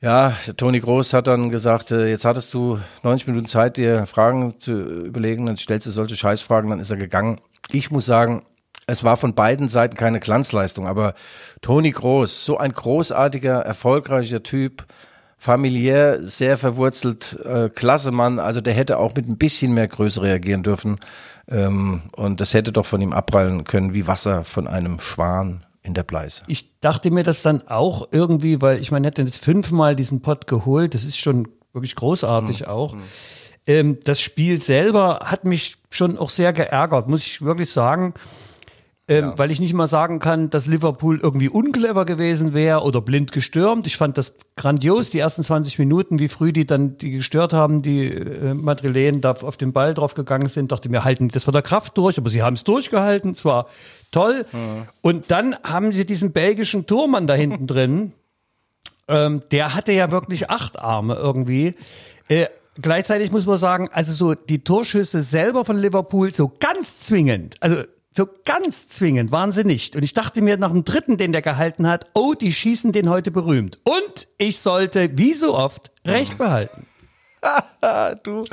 [0.00, 4.72] Ja, Toni Groß hat dann gesagt, jetzt hattest du 90 Minuten Zeit, dir Fragen zu
[4.72, 7.40] überlegen, dann stellst du solche Scheißfragen, dann ist er gegangen.
[7.70, 8.42] Ich muss sagen,
[8.88, 11.14] es war von beiden Seiten keine Glanzleistung, aber
[11.60, 14.86] Toni Groß, so ein großartiger, erfolgreicher Typ,
[15.38, 20.20] familiär sehr verwurzelt, äh, klasse Mann, also der hätte auch mit ein bisschen mehr Größe
[20.20, 20.98] reagieren dürfen
[21.48, 25.94] ähm, und das hätte doch von ihm abprallen können wie Wasser von einem Schwan in
[25.94, 26.44] der Bleiße.
[26.46, 30.46] ich dachte mir das dann auch irgendwie, weil ich meine, hätte jetzt fünfmal diesen Pott
[30.46, 32.96] geholt, das ist schon wirklich großartig auch.
[33.66, 38.14] Ähm, das Spiel selber hat mich schon auch sehr geärgert, muss ich wirklich sagen.
[39.08, 39.38] Ähm, Ja.
[39.38, 43.86] weil ich nicht mal sagen kann, dass Liverpool irgendwie unclever gewesen wäre oder blind gestürmt.
[43.86, 47.82] Ich fand das grandios, die ersten 20 Minuten, wie früh die dann die gestört haben,
[47.82, 50.70] die äh, Madrilen da auf den Ball drauf gegangen sind.
[50.72, 53.30] Dachte mir, halten das vor der Kraft durch, aber sie haben es durchgehalten.
[53.32, 53.66] Es war
[54.12, 54.44] toll.
[55.00, 58.12] Und dann haben sie diesen belgischen Tormann da hinten drin.
[59.08, 61.74] Ähm, der hatte ja wirklich acht Arme irgendwie.
[62.28, 62.46] Äh,
[62.80, 67.82] gleichzeitig muss man sagen, also so die Torschüsse selber von Liverpool so ganz zwingend, also
[68.14, 69.96] so ganz zwingend waren sie nicht.
[69.96, 73.08] Und ich dachte mir nach dem dritten, den der gehalten hat, oh, die schießen den
[73.08, 73.78] heute berühmt.
[73.84, 76.86] Und ich sollte, wie so oft, recht behalten.
[78.22, 78.44] Du,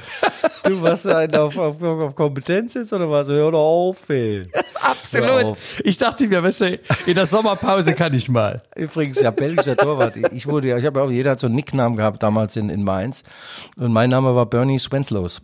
[0.64, 3.28] du warst ein auf, auf, auf Kompetenz jetzt oder was?
[3.30, 4.48] Hör doch auf, ey.
[4.82, 5.44] Absolut.
[5.46, 5.80] auf.
[5.84, 8.64] Ich dachte mir, weißt du, in der Sommerpause kann ich mal.
[8.76, 10.16] Übrigens, ja, belgischer Torwart.
[10.32, 12.70] Ich wurde ja, ich habe ja auch, jeder hat so einen Nicknamen gehabt damals in,
[12.70, 13.24] in Mainz.
[13.78, 15.42] Und mein Name war Bernie Swenslows.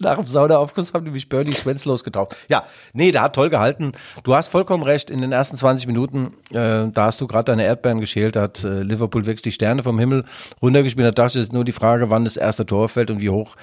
[0.00, 2.36] Nach dem Saunaaufguss haben die mich Bernie Swenslows getauft.
[2.48, 3.92] Ja, nee, der hat toll gehalten.
[4.22, 5.10] Du hast vollkommen recht.
[5.10, 8.62] In den ersten 20 Minuten, äh, da hast du gerade deine Erdbeeren geschält, da hat
[8.62, 10.24] äh, Liverpool wirklich die Sterne vom Himmel
[10.62, 11.06] runtergespielt.
[11.06, 13.56] Da dachte ich, ist nur die Frage, wann das erste Tor fällt und wie hoch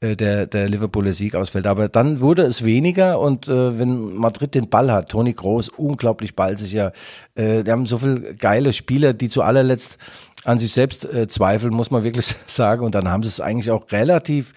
[0.00, 1.66] äh, der, der Liverpooler Sieg ausfällt.
[1.66, 6.34] Aber dann wurde es weniger und äh, wenn Madrid den Ball hat, Toni Groß, unglaublich
[6.34, 6.92] ballsicher.
[7.34, 9.98] Äh, die haben so viele geile Spieler, die zu allerletzt
[10.44, 12.84] an sich selbst äh, zweifeln, muss man wirklich sagen.
[12.84, 14.54] Und dann haben sie es eigentlich auch relativ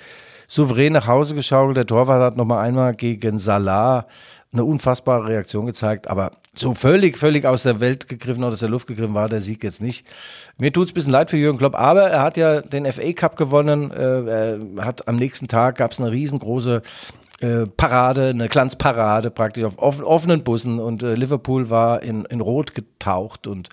[0.47, 1.77] souverän nach Hause geschaukelt.
[1.77, 4.07] Der Torwart hat nochmal einmal gegen Salah
[4.55, 8.69] eine unfassbare Reaktion gezeigt, aber so völlig, völlig aus der Welt gegriffen oder aus der
[8.69, 10.07] Luft gegriffen war der Sieg jetzt nicht.
[10.57, 13.35] Mir tut's ein bisschen leid für Jürgen Klopp, aber er hat ja den FA Cup
[13.35, 16.81] gewonnen, äh, er hat am nächsten Tag gab's eine riesengroße
[17.41, 22.41] äh, Parade, eine Glanzparade praktisch auf offen, offenen Bussen und äh, Liverpool war in, in
[22.41, 23.69] Rot getaucht und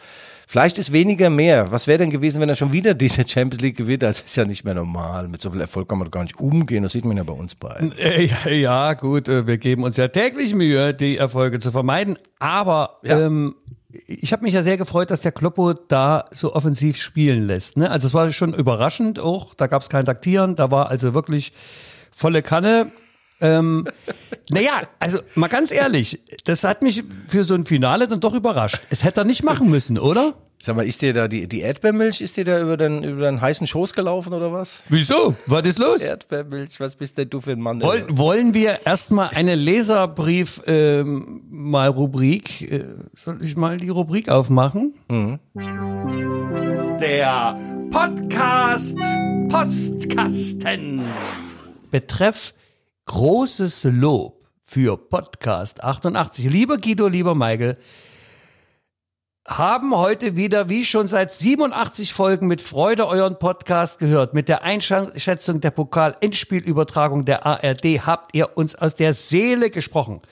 [0.48, 1.70] Vielleicht ist weniger mehr.
[1.72, 4.02] Was wäre denn gewesen, wenn er schon wieder diese Champions League gewinnt?
[4.02, 5.26] Das ist ja nicht mehr normal.
[5.28, 6.82] Mit so viel Erfolg kann man doch gar nicht umgehen.
[6.82, 7.92] Das sieht man ja bei uns beiden.
[7.96, 12.18] Äh, ja, ja, gut, äh, wir geben uns ja täglich Mühe, die Erfolge zu vermeiden.
[12.38, 13.18] Aber Ja.
[13.20, 13.54] ähm,
[14.06, 17.78] ich habe mich ja sehr gefreut, dass der Kloppo da so offensiv spielen lässt.
[17.78, 17.90] Ne?
[17.90, 19.54] Also es war schon überraschend auch.
[19.54, 20.54] Da gab es kein Taktieren.
[20.54, 21.54] Da war also wirklich
[22.10, 22.92] volle Kanne.
[23.42, 23.86] Ähm,
[24.50, 28.80] naja, also mal ganz ehrlich, das hat mich für so ein Finale dann doch überrascht.
[28.88, 30.34] Es hätte er nicht machen müssen, oder?
[30.64, 33.40] Sag mal, ist dir da die, die Erdbeermilch, ist dir da über den, über den
[33.40, 34.84] heißen Schoß gelaufen oder was?
[34.88, 35.34] Wieso?
[35.46, 36.00] Was ist los?
[36.02, 37.82] Erdbeermilch, was bist denn du für ein Mann?
[37.82, 42.70] Woll, wollen wir erstmal eine Leserbrief ähm, mal Rubrik?
[42.70, 44.94] Äh, soll ich mal die Rubrik aufmachen?
[47.00, 47.58] Der
[47.90, 48.98] Podcast
[49.48, 51.02] Postkasten.
[51.90, 52.54] Betreff
[53.06, 56.46] großes Lob für Podcast 88.
[56.50, 57.76] Lieber Guido, lieber Michael,
[59.46, 64.34] haben heute wieder, wie schon seit 87 Folgen, mit Freude euren Podcast gehört.
[64.34, 70.22] Mit der Einschätzung der Pokal-Endspielübertragung der ARD habt ihr uns aus der Seele gesprochen.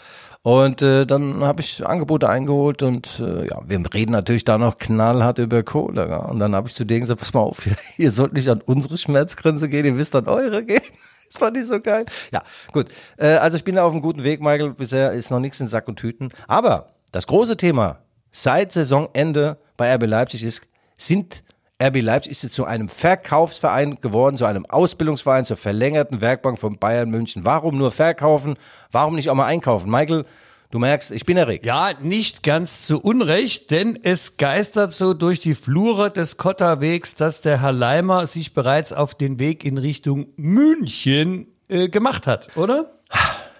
[0.42, 4.78] Und äh, dann habe ich Angebote eingeholt und äh, ja, wir reden natürlich da noch
[4.78, 6.08] knallhart über Kohle.
[6.08, 6.20] Ja?
[6.20, 8.62] Und dann habe ich zu denen gesagt, pass mal auf, ihr, ihr sollt nicht an
[8.62, 10.80] unsere Schmerzgrenze gehen, ihr müsst an eure gehen.
[11.30, 12.06] Das fand ich so geil.
[12.32, 12.42] Ja,
[12.72, 12.86] gut.
[13.18, 14.74] Äh, also ich bin da auf einem guten Weg, Michael.
[14.76, 16.30] Bisher ist noch nichts in Sack und Tüten.
[16.48, 18.00] Aber das große Thema
[18.32, 20.62] seit Saisonende bei RB Leipzig ist,
[20.98, 21.44] sind
[21.82, 26.80] RB Leipzig ist jetzt zu einem Verkaufsverein geworden, zu einem Ausbildungsverein, zur verlängerten Werkbank von
[26.80, 27.46] Bayern München.
[27.46, 28.56] Warum nur verkaufen?
[28.92, 29.92] Warum nicht auch mal einkaufen?
[29.92, 30.26] Michael,
[30.72, 31.66] du merkst, ich bin erregt.
[31.66, 37.42] Ja, nicht ganz zu Unrecht, denn es geistert so durch die Flure des Kotterwegs, dass
[37.42, 42.92] der Herr Leimer sich bereits auf den Weg in Richtung München äh, gemacht hat, oder?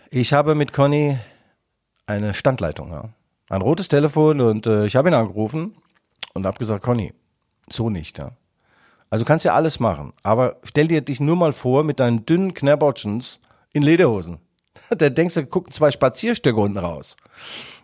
[0.10, 1.20] Ich habe mit Conny
[2.08, 3.10] eine Standleitung, ja.
[3.50, 5.76] Ein rotes Telefon und äh, ich habe ihn angerufen
[6.34, 7.14] und habe gesagt, Conny,
[7.70, 8.32] So nicht, ja.
[9.10, 12.54] Also kannst ja alles machen, aber stell dir dich nur mal vor mit deinen dünnen
[12.54, 13.40] Knäbotschens
[13.74, 14.40] in Lederhosen.
[14.90, 17.18] Da denkst du, gucken zwei Spazierstöcke unten raus.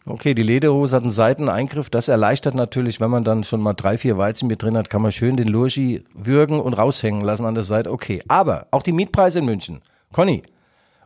[0.06, 1.90] Okay, die Lederhose hat einen Seiteneingriff.
[1.90, 5.02] Das erleichtert natürlich, wenn man dann schon mal drei, vier Weizen mit drin hat, kann
[5.02, 7.92] man schön den Lurchi würgen und raushängen lassen an der Seite.
[7.92, 9.82] Okay, aber auch die Mietpreise in München.
[10.12, 10.44] Conny,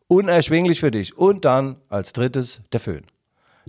[0.08, 1.17] unerschwinglich für dich.
[1.17, 3.06] Und dann als drittes der Föhn.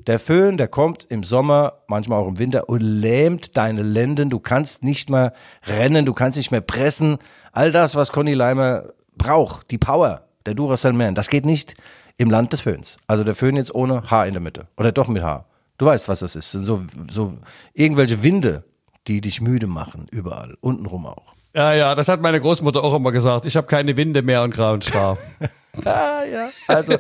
[0.07, 4.31] Der Föhn, der kommt im Sommer, manchmal auch im Winter und lähmt deine Lenden.
[4.31, 5.33] Du kannst nicht mehr
[5.67, 7.19] rennen, du kannst nicht mehr pressen.
[7.53, 11.75] All das, was Conny Leimer braucht, die Power, der Duracell Man, das geht nicht
[12.17, 12.99] im Land des Föhns.
[13.07, 14.69] Also der Föhn jetzt ohne Haar in der Mitte.
[14.77, 15.47] Oder doch mit Haar.
[15.79, 16.47] Du weißt, was das ist.
[16.47, 17.35] Das sind so, so
[17.73, 18.65] irgendwelche Winde,
[19.07, 20.57] die dich müde machen, überall.
[20.61, 21.35] Untenrum auch.
[21.55, 23.47] Ja, ja, das hat meine Großmutter auch immer gesagt.
[23.47, 25.17] Ich habe keine Winde mehr und grauen Star.
[25.85, 26.49] Ah, ja.
[26.67, 26.95] Also,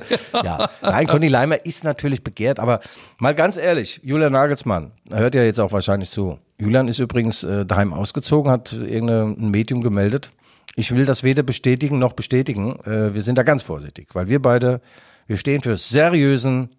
[0.44, 0.70] ja.
[0.82, 2.80] Nein, Conny Leimer ist natürlich begehrt, aber
[3.18, 6.38] mal ganz ehrlich, Julian Nagelsmann, hört ja jetzt auch wahrscheinlich zu.
[6.60, 10.32] Julian ist übrigens äh, daheim ausgezogen, hat irgendein Medium gemeldet.
[10.76, 12.78] Ich will das weder bestätigen noch bestätigen.
[12.84, 14.80] Äh, wir sind da ganz vorsichtig, weil wir beide,
[15.26, 16.70] wir stehen für seriösen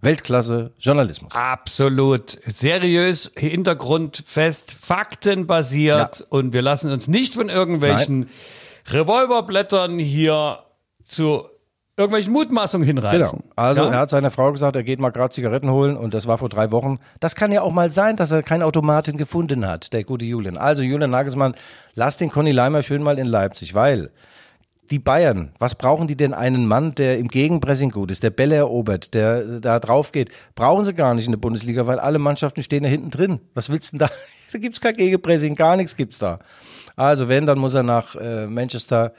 [0.00, 1.34] Weltklasse Journalismus.
[1.34, 2.38] Absolut.
[2.46, 8.28] Seriös, hintergrundfest, faktenbasiert und wir lassen uns nicht von irgendwelchen
[8.88, 10.58] Revolverblättern hier
[11.06, 11.44] zu
[11.96, 13.38] irgendwelchen Mutmaßungen hinreißen.
[13.40, 13.52] Genau.
[13.56, 13.90] Also Ja?
[13.92, 16.48] er hat seiner Frau gesagt, er geht mal gerade Zigaretten holen und das war vor
[16.48, 16.98] drei Wochen.
[17.20, 20.56] Das kann ja auch mal sein, dass er keine Automatin gefunden hat, der gute Julian.
[20.56, 21.54] Also Julian Nagelsmann,
[21.94, 24.10] lass den Conny Leimer schön mal in Leipzig, weil
[24.90, 28.56] die Bayern, was brauchen die denn einen Mann, der im Gegenpressing gut ist, der Bälle
[28.56, 30.30] erobert, der da drauf geht?
[30.56, 33.40] Brauchen sie gar nicht in der Bundesliga, weil alle Mannschaften stehen da hinten drin.
[33.54, 34.14] Was willst du denn da?
[34.52, 36.38] Da gibt's kein Gegenpressing, gar nichts gibt's da.
[36.94, 39.12] Also wenn, dann muss er nach äh, Manchester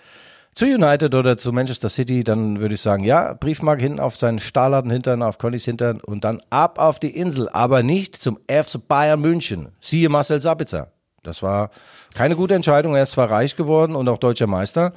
[0.55, 4.39] zu United oder zu Manchester City, dann würde ich sagen, ja, Briefmarke hinten auf seinen
[4.39, 8.79] Stahladen Hintern, auf Connys Hintern und dann ab auf die Insel, aber nicht zum FC
[8.87, 9.67] Bayern München.
[9.81, 10.91] Siehe Marcel Sabitzer.
[11.23, 11.71] Das war
[12.13, 12.95] keine gute Entscheidung.
[12.95, 14.93] Er ist zwar reich geworden und auch deutscher Meister,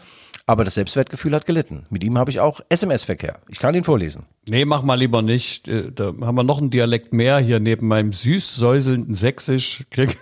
[0.47, 1.87] aber das Selbstwertgefühl hat gelitten.
[1.91, 3.39] Mit ihm habe ich auch SMS-Verkehr.
[3.49, 4.27] Ich kann ihn vorlesen.
[4.47, 5.67] Nee, mach mal lieber nicht.
[5.67, 9.85] Äh, Da haben wir noch einen Dialekt mehr hier neben meinem süß säuselnden Sächsisch.
[9.91, 10.19] Krieg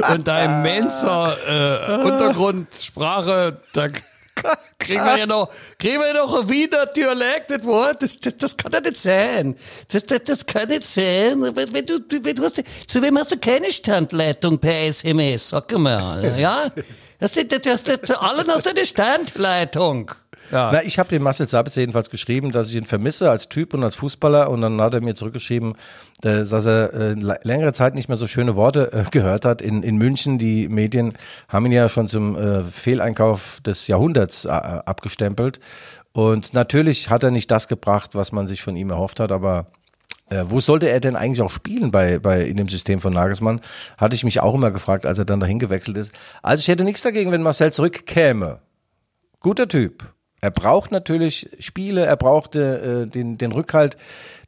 [0.00, 3.88] Und deinem Menser äh, Untergrundsprache, da
[4.78, 8.02] kriegen wir ja noch, kriegen wir ja noch wieder Dialekt, das Wort.
[8.02, 9.56] Das, das, das kann doch nicht sein.
[9.90, 11.40] Das, das, das kann nicht sein.
[11.42, 15.50] Wenn du, wenn du hast, zu wem hast du keine Standleitung per SMS?
[15.50, 16.70] Sag mal, ja?
[17.18, 20.12] Das, das, das, das, zu allen hast du eine Standleitung.
[20.50, 20.70] Ja.
[20.72, 23.82] Na, ich habe dem Marcel Sabitzer jedenfalls geschrieben, dass ich ihn vermisse als Typ und
[23.82, 25.74] als Fußballer und dann hat er mir zurückgeschrieben,
[26.22, 29.62] äh, dass er äh, längere Zeit nicht mehr so schöne Worte äh, gehört hat.
[29.62, 31.14] In, in München, die Medien
[31.48, 32.36] haben ihn ja schon zum
[32.70, 35.60] Fehleinkauf des Jahrhunderts abgestempelt
[36.12, 39.66] und natürlich hat er nicht das gebracht, was man sich von ihm erhofft hat, aber
[40.30, 43.60] äh, wo sollte er denn eigentlich auch spielen bei, bei in dem System von Nagelsmann?
[43.96, 46.12] Hatte ich mich auch immer gefragt, als er dann dahin gewechselt ist.
[46.42, 48.60] Also ich hätte nichts dagegen, wenn Marcel zurückkäme.
[49.40, 50.12] Guter Typ.
[50.40, 53.96] Er braucht natürlich Spiele, er brauchte äh, den, den Rückhalt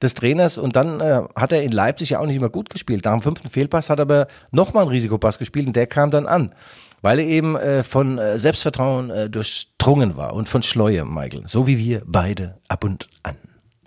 [0.00, 3.04] des Trainers und dann äh, hat er in Leipzig ja auch nicht immer gut gespielt.
[3.04, 6.26] Nach dem fünften Fehlpass hat er aber nochmal einen Risikopass gespielt und der kam dann
[6.26, 6.54] an,
[7.02, 11.42] weil er eben äh, von äh, Selbstvertrauen äh, durchdrungen war und von Schleue, Michael.
[11.46, 13.36] So wie wir beide ab und an.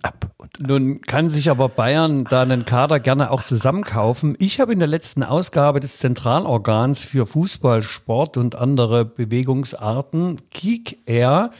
[0.01, 0.65] Ab und an.
[0.67, 4.35] Nun kann sich aber Bayern da einen Kader gerne auch zusammenkaufen.
[4.39, 10.99] Ich habe in der letzten Ausgabe des Zentralorgans für Fußball, Sport und andere Bewegungsarten, Kick
[11.05, 11.51] Air,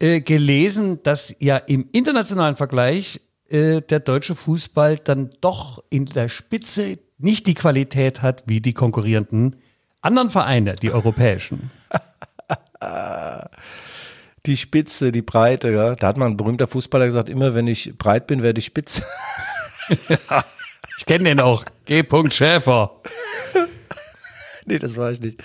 [0.00, 6.28] äh, gelesen, dass ja im internationalen Vergleich äh, der deutsche Fußball dann doch in der
[6.28, 9.56] Spitze nicht die Qualität hat wie die konkurrierenden
[10.00, 11.70] anderen Vereine, die europäischen.
[14.44, 15.96] Die Spitze, die Breite, ja.
[15.96, 19.02] Da hat mal ein berühmter Fußballer gesagt, immer wenn ich breit bin, werde ich spitz.
[20.98, 21.64] Ich kenne den auch.
[21.84, 22.02] G.
[22.30, 23.02] Schäfer.
[24.68, 25.42] Nee, das war ich nicht.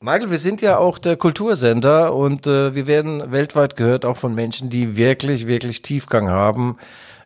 [0.00, 4.34] Michael, wir sind ja auch der Kultursender und äh, wir werden weltweit gehört, auch von
[4.34, 6.76] Menschen, die wirklich, wirklich Tiefgang haben,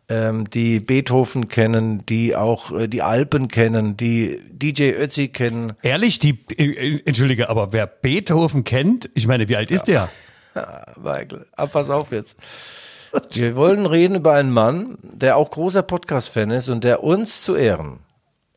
[0.09, 5.74] ähm, die Beethoven kennen, die auch äh, die Alpen kennen, die DJ Ötzi kennen.
[5.83, 10.09] Ehrlich, die, äh, entschuldige, aber wer Beethoven kennt, ich meine, wie alt ist der?
[10.96, 12.38] Michael, ah, pass auf jetzt.
[13.33, 17.54] Wir wollen reden über einen Mann, der auch großer Podcast-Fan ist und der uns zu
[17.54, 18.00] Ehren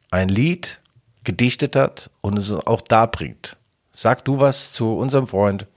[0.10, 0.80] ein Lied
[1.28, 3.58] gedichtet hat und es auch darbringt.
[3.92, 5.68] Sag du was zu unserem Freund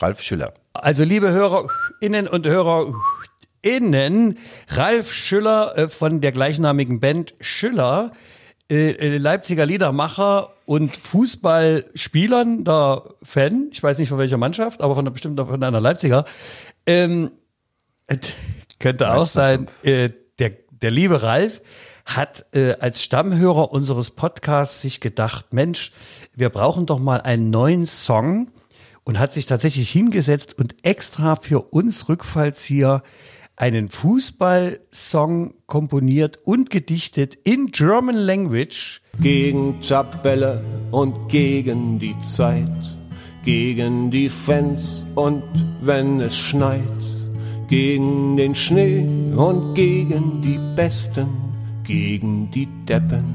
[0.00, 0.54] Ralf Schüller.
[0.72, 8.12] Also, liebe HörerInnen und HörerInnen, Ralf Schüller äh, von der gleichnamigen Band Schüller,
[8.70, 14.94] äh, äh, Leipziger Liedermacher und Fußballspielern, der Fan, ich weiß nicht von welcher Mannschaft, aber
[14.94, 16.24] von einer bestimmten, von einer Leipziger,
[16.86, 17.30] ähm,
[18.06, 18.16] äh,
[18.78, 21.60] könnte auch sein, äh, der, der liebe Ralf
[22.08, 25.92] hat äh, als Stammhörer unseres Podcasts sich gedacht, Mensch,
[26.34, 28.48] wir brauchen doch mal einen neuen Song
[29.04, 33.02] und hat sich tatsächlich hingesetzt und extra für uns Rückfallzieher
[33.56, 39.02] einen Fußballsong komponiert und gedichtet in German Language.
[39.20, 42.68] Gegen Tabelle und gegen die Zeit,
[43.44, 45.42] gegen die Fans und
[45.82, 46.80] wenn es schneit,
[47.68, 49.04] gegen den Schnee
[49.36, 51.48] und gegen die Besten,
[51.88, 53.34] gegen die Deppen,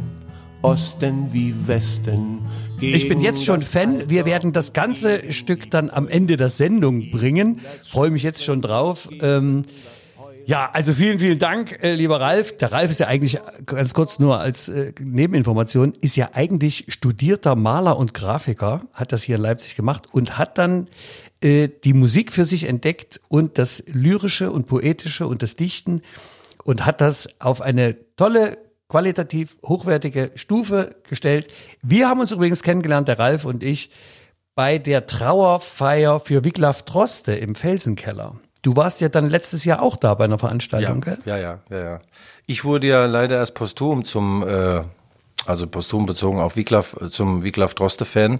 [0.61, 2.37] Osten wie Westen.
[2.79, 4.11] Ich bin jetzt schon Fan.
[4.11, 7.61] Wir werden das ganze Stück dann am Ende der Sendung bringen.
[7.89, 9.09] Freue mich jetzt schon drauf.
[9.21, 9.63] Ähm,
[10.45, 12.55] ja, also vielen, vielen Dank, äh, lieber Ralf.
[12.57, 17.55] Der Ralf ist ja eigentlich, ganz kurz nur als äh, Nebeninformation, ist ja eigentlich studierter
[17.55, 20.87] Maler und Grafiker, hat das hier in Leipzig gemacht und hat dann
[21.41, 26.01] äh, die Musik für sich entdeckt und das Lyrische und Poetische und das Dichten
[26.63, 28.57] und hat das auf eine tolle,
[28.89, 31.47] qualitativ hochwertige Stufe gestellt.
[31.81, 33.89] Wir haben uns übrigens kennengelernt, der Ralf und ich,
[34.55, 38.35] bei der Trauerfeier für Wiglaf Droste im Felsenkeller.
[38.61, 41.17] Du warst ja dann letztes Jahr auch da bei einer Veranstaltung, ja, gell?
[41.25, 42.01] Ja, ja, ja, ja.
[42.45, 44.83] Ich wurde ja leider erst posthum zum, äh,
[45.45, 48.39] also posthum bezogen auf Wiglaf, zum Wiglaf Droste-Fan.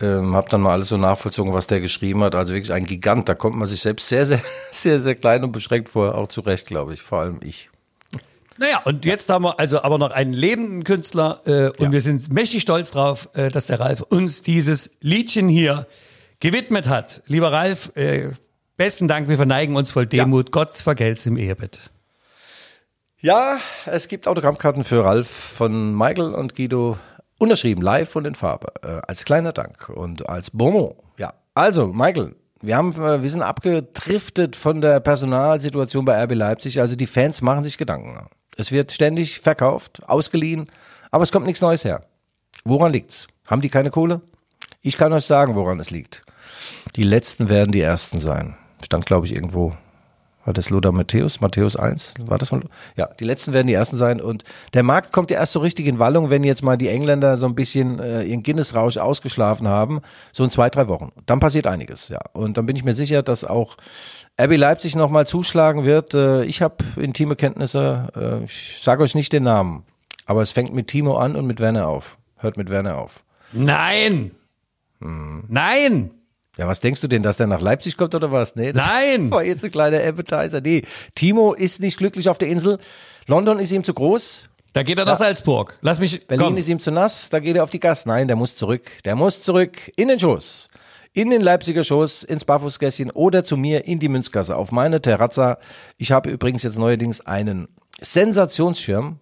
[0.00, 2.34] Ähm, hab dann mal alles so nachvollzogen, was der geschrieben hat.
[2.34, 3.28] Also wirklich ein Gigant.
[3.28, 6.14] Da kommt man sich selbst sehr, sehr, sehr, sehr klein und beschränkt vor.
[6.14, 7.02] Auch zu Recht, glaube ich.
[7.02, 7.69] Vor allem ich.
[8.60, 11.92] Naja, und jetzt haben wir also aber noch einen lebenden Künstler äh, und Ja.
[11.92, 15.86] wir sind mächtig stolz drauf, äh, dass der Ralf uns dieses Liedchen hier
[16.40, 17.22] gewidmet hat.
[17.26, 18.32] Lieber Ralf, äh,
[18.76, 20.52] besten Dank, wir verneigen uns voll Demut.
[20.52, 21.90] Gott vergelt's im Ehebett.
[23.18, 26.98] Ja, es gibt Autogrammkarten für Ralf von Michael und Guido.
[27.38, 28.68] Unterschrieben, live und in Farbe.
[28.82, 30.94] Äh, als kleiner Dank und als Bonbon.
[31.16, 31.32] Ja.
[31.54, 36.78] Also, Michael, wir haben, äh, wir sind abgedriftet von der Personalsituation bei RB Leipzig.
[36.78, 38.28] Also die Fans machen sich Gedanken.
[38.60, 40.68] Es wird ständig verkauft, ausgeliehen,
[41.10, 42.04] aber es kommt nichts Neues her.
[42.62, 43.26] Woran liegt's?
[43.46, 44.20] Haben die keine Kohle?
[44.82, 46.24] Ich kann euch sagen, woran es liegt.
[46.94, 48.58] Die letzten werden die ersten sein.
[48.84, 49.74] Stand, glaube ich, irgendwo.
[50.44, 51.40] War das Lothar Matthäus?
[51.40, 52.14] Matthäus 1?
[52.20, 52.64] War das von?
[52.96, 54.20] Ja, die letzten werden die ersten sein.
[54.20, 57.36] Und der Markt kommt ja erst so richtig in Wallung, wenn jetzt mal die Engländer
[57.36, 60.00] so ein bisschen äh, ihren Guinness-Rausch ausgeschlafen haben.
[60.32, 61.12] So in zwei, drei Wochen.
[61.26, 62.20] Dann passiert einiges, ja.
[62.32, 63.76] Und dann bin ich mir sicher, dass auch
[64.40, 66.14] RB Leipzig nochmal zuschlagen wird.
[66.14, 68.08] Äh, ich habe intime Kenntnisse.
[68.16, 69.84] Äh, ich sage euch nicht den Namen.
[70.24, 72.16] Aber es fängt mit Timo an und mit Werner auf.
[72.36, 73.22] Hört mit Werner auf.
[73.52, 74.30] Nein!
[75.00, 75.44] Hm.
[75.48, 76.12] Nein!
[76.56, 78.56] Ja, was denkst du denn, dass der nach Leipzig kommt oder was?
[78.56, 79.30] Nee, das Nein!
[79.30, 80.60] war jetzt ein kleiner Appetizer.
[80.60, 80.82] Nee,
[81.14, 82.78] Timo ist nicht glücklich auf der Insel.
[83.26, 84.48] London ist ihm zu groß.
[84.72, 85.78] Da geht er nach Salzburg.
[85.80, 86.26] Lass mich.
[86.26, 86.56] Berlin komm.
[86.56, 87.28] ist ihm zu nass.
[87.28, 88.06] Da geht er auf die Gas.
[88.06, 88.82] Nein, der muss zurück.
[89.04, 90.68] Der muss zurück in den Schoß.
[91.12, 95.58] In den Leipziger Schoß, ins Barfußgässchen oder zu mir in die Münzgasse auf meine Terrazza.
[95.96, 97.68] Ich habe übrigens jetzt neuerdings einen
[98.00, 99.18] Sensationsschirm.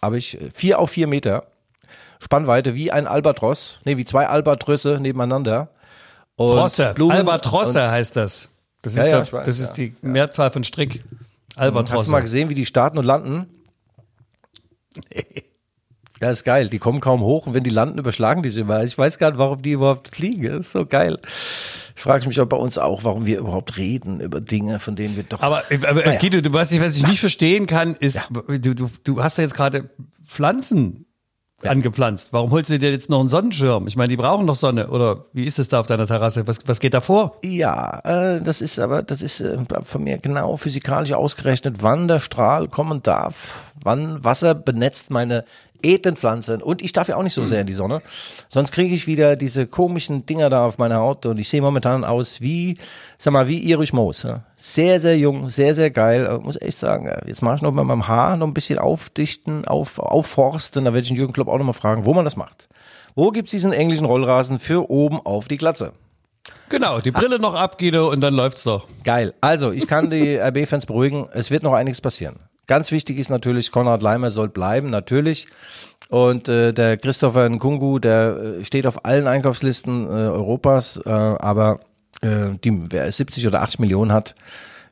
[0.00, 1.48] Habe ich äh, vier auf vier Meter.
[2.20, 3.80] Spannweite wie ein Albatros.
[3.84, 5.70] Nee, wie zwei Albatrösse nebeneinander.
[6.36, 6.92] Und Trosse.
[6.94, 8.48] Blumen Albatrosse heißt das.
[8.82, 9.74] Das ist, Ja, ja, ich weiß, das ist ja.
[9.74, 11.02] die Mehrzahl von Strick.
[11.02, 11.02] Hast
[11.56, 12.20] du mal Albatrosse.
[12.20, 13.46] gesehen, wie die starten und landen?
[16.20, 16.68] Ja, ist geil.
[16.68, 18.82] Die kommen kaum hoch und wenn die landen, überschlagen die sich immer.
[18.84, 20.44] Ich weiß gar nicht, warum die überhaupt fliegen.
[20.44, 21.18] Das ist so geil.
[21.94, 25.16] Ich frage mich auch bei uns auch, warum wir überhaupt reden über Dinge, von denen
[25.16, 25.40] wir doch.
[25.40, 26.18] Aber, aber Naja.
[26.18, 29.44] Guido, du weißt nicht, was ich nicht verstehen kann, ist, du, du, du hast ja
[29.44, 29.88] jetzt gerade
[30.26, 31.05] Pflanzen
[31.62, 32.32] angepflanzt.
[32.32, 33.86] Warum holst du dir jetzt noch einen Sonnenschirm?
[33.86, 34.88] Ich meine, die brauchen doch Sonne.
[34.88, 36.46] Oder wie ist es da auf deiner Terrasse?
[36.46, 37.36] Was, was geht da vor?
[37.42, 42.20] Ja, äh, das ist aber, das ist äh, von mir genau physikalisch ausgerechnet, wann der
[42.20, 45.44] Strahl kommen darf, wann Wasser benetzt meine
[45.82, 48.02] edlen Pflanzen und ich darf ja auch nicht so sehr in die Sonne,
[48.48, 52.04] sonst kriege ich wieder diese komischen Dinger da auf meiner Haut und ich sehe momentan
[52.04, 52.76] aus wie,
[53.18, 54.22] sag mal, wie Erich Moos.
[54.22, 54.44] Ja.
[54.56, 57.06] Sehr, sehr jung, sehr, sehr geil, äh, muss echt sagen.
[57.06, 57.18] ja.
[57.26, 61.02] Jetzt mache ich noch mal meinem Haar noch ein bisschen aufdichten, auf, aufforsten, da werde
[61.02, 62.68] ich den Jürgen Klopp auch noch mal fragen, wo man das macht.
[63.14, 65.92] Wo gibt's diesen englischen Rollrasen für oben auf die Glatze?
[66.68, 68.86] Genau, die Brille noch ab, Guido, und dann läuft's doch.
[69.04, 69.34] Geil.
[69.40, 71.28] Also, ich kann die RB-Fans beruhigen.
[71.32, 72.36] Es wird noch einiges passieren.
[72.66, 75.46] Ganz wichtig ist natürlich, Konrad Leimer soll bleiben, natürlich.
[76.08, 81.80] Und äh, der Christopher Nkungu, der äh, steht auf allen Einkaufslisten äh, Europas, äh, aber
[82.22, 84.34] äh, die, wer 70 oder 80 Millionen hat,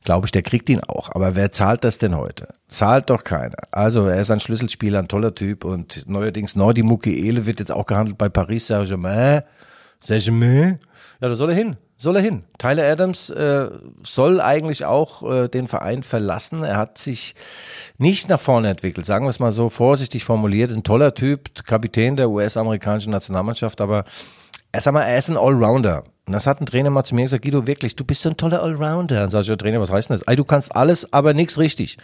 [0.05, 1.11] glaube ich, der kriegt ihn auch.
[1.13, 2.49] Aber wer zahlt das denn heute?
[2.69, 3.57] Zahlt doch keiner.
[3.73, 7.87] Also er ist ein Schlüsselspieler, ein toller Typ und neuerdings Nordi Mukiele wird jetzt auch
[7.87, 9.43] gehandelt bei Paris Saint-Germain.
[10.01, 10.79] Saint-Germain?
[11.21, 11.77] Ja, da soll er hin.
[11.97, 12.43] Soll er hin.
[12.59, 13.71] Tyler Adams äh,
[14.03, 16.65] soll eigentlich auch äh, den Verein verlassen.
[16.65, 17.35] Er hat sich
[17.99, 20.73] nicht nach vorne entwickelt, sagen wir es mal so vorsichtig formuliert.
[20.73, 24.05] Ein toller Typ, Kapitän der US-amerikanischen Nationalmannschaft, aber
[24.73, 26.03] er, sag mal, er ist ein Allrounder.
[26.27, 28.37] Und das hat ein Trainer mal zu mir gesagt, Guido, wirklich, du bist so ein
[28.37, 29.25] toller Allrounder.
[29.25, 30.27] Und sag ich, Trainer, was heißt denn das?
[30.27, 31.97] Ey, du kannst alles, aber nichts richtig.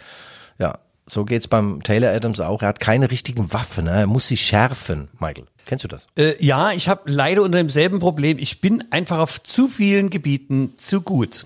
[0.57, 0.77] Ja,
[1.11, 2.61] so geht's beim Taylor Adams auch.
[2.61, 3.91] Er hat keine richtigen Waffen, ne?
[3.91, 5.43] er muss sie schärfen, Michael.
[5.65, 6.07] Kennst du das?
[6.15, 8.39] Äh, ja, ich habe leider unter demselben Problem.
[8.39, 11.45] Ich bin einfach auf zu vielen Gebieten zu gut.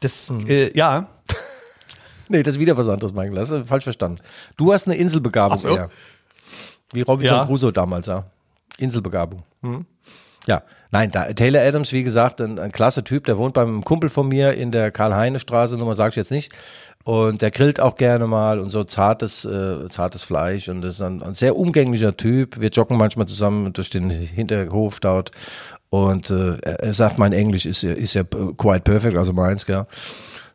[0.00, 1.08] Das, äh, ja.
[2.28, 3.36] Nee, das ist wieder was anderes, Michael.
[3.36, 4.20] Das ist falsch verstanden.
[4.56, 5.68] Du hast eine Inselbegabung so.
[5.68, 5.90] eher.
[6.92, 7.44] Wie Robinson Ja.
[7.46, 8.24] Crusoe damals, ja.
[8.78, 9.44] Inselbegabung.
[9.62, 9.86] Hm?
[10.46, 14.10] Ja, nein, da, Taylor Adams, wie gesagt, ein, ein klasse Typ, der wohnt beim Kumpel
[14.10, 16.52] von mir in der Karl-Heine-Straße, Nummer sage ich jetzt nicht.
[17.06, 21.22] Und der grillt auch gerne mal und so zartes, äh, zartes Fleisch und ist ein,
[21.22, 22.60] ein sehr umgänglicher Typ.
[22.60, 25.30] Wir joggen manchmal zusammen durch den Hinterhof dort.
[25.88, 29.86] Und äh, er, sagt, mein Englisch ist, ja- ist ja quite perfect, also meins, gell.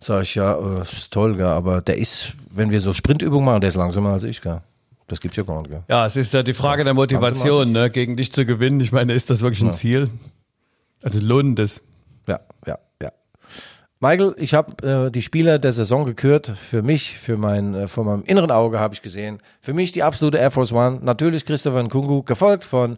[0.01, 3.61] Sag ich, ja, äh, ist toll, gell, aber der ist, wenn wir so Sprintübungen machen,
[3.61, 4.59] der ist langsamer als ich, gell.
[5.07, 5.83] Das gibt's ja gar nicht, gell.
[5.87, 8.81] Ja, es ist ja die Frage der Motivation, ne, gegen dich zu gewinnen.
[8.81, 10.09] Ich meine, ist das wirklich ein Ziel?
[11.01, 11.77] Also lohnt es.
[11.77, 11.90] Ja, ja, ja.
[14.03, 16.47] Michael, ich habe äh, die Spieler der Saison gekürt.
[16.47, 19.37] Für mich, für mein, äh, vor meinem inneren Auge habe ich gesehen.
[19.59, 20.99] Für mich die absolute Air Force One.
[21.03, 22.97] Natürlich Christopher Nkungu, gefolgt von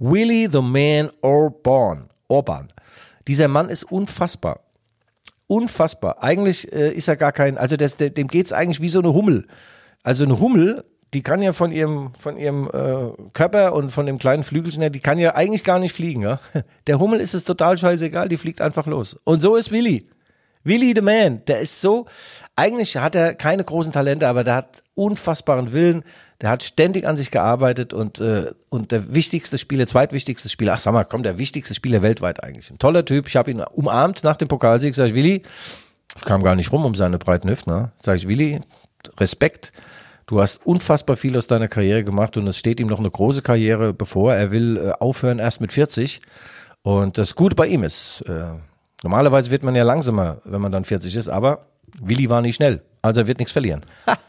[0.00, 2.10] Willie the Man Orban.
[2.26, 2.66] Orban.
[3.28, 4.58] Dieser Mann ist unfassbar.
[5.46, 6.20] Unfassbar.
[6.20, 9.46] Eigentlich äh, ist er gar kein, also das, dem geht's eigentlich wie so eine Hummel.
[10.02, 10.84] Also eine Hummel,
[11.14, 14.90] die kann ja von ihrem, von ihrem äh, Körper und von dem kleinen Flügelchen her,
[14.90, 16.22] die kann ja eigentlich gar nicht fliegen.
[16.22, 16.40] Ja?
[16.88, 19.16] Der Hummel ist es total scheißegal, die fliegt einfach los.
[19.22, 20.08] Und so ist Willi.
[20.62, 22.06] Willi the Man, der ist so,
[22.56, 26.04] eigentlich hat er keine großen Talente, aber der hat unfassbaren Willen,
[26.40, 30.80] der hat ständig an sich gearbeitet und, äh, und der wichtigste Spieler, zweitwichtigste Spieler, ach
[30.80, 32.70] sag mal, komm, der wichtigste Spieler weltweit eigentlich.
[32.70, 35.42] Ein toller Typ, ich habe ihn umarmt nach dem Pokalsieg, sag ich, Willi,
[36.16, 37.92] ich kam gar nicht rum um seine breiten Hüften, ne?
[38.00, 38.60] sag ich, Willi,
[39.18, 39.72] Respekt,
[40.26, 43.42] du hast unfassbar viel aus deiner Karriere gemacht und es steht ihm noch eine große
[43.42, 46.20] Karriere bevor, er will äh, aufhören erst mit 40
[46.82, 48.54] und das Gute bei ihm ist, äh,
[49.02, 51.66] normalerweise wird man ja langsamer, wenn man dann 40 ist, aber
[52.00, 53.82] Willi war nicht schnell, also er wird nichts verlieren.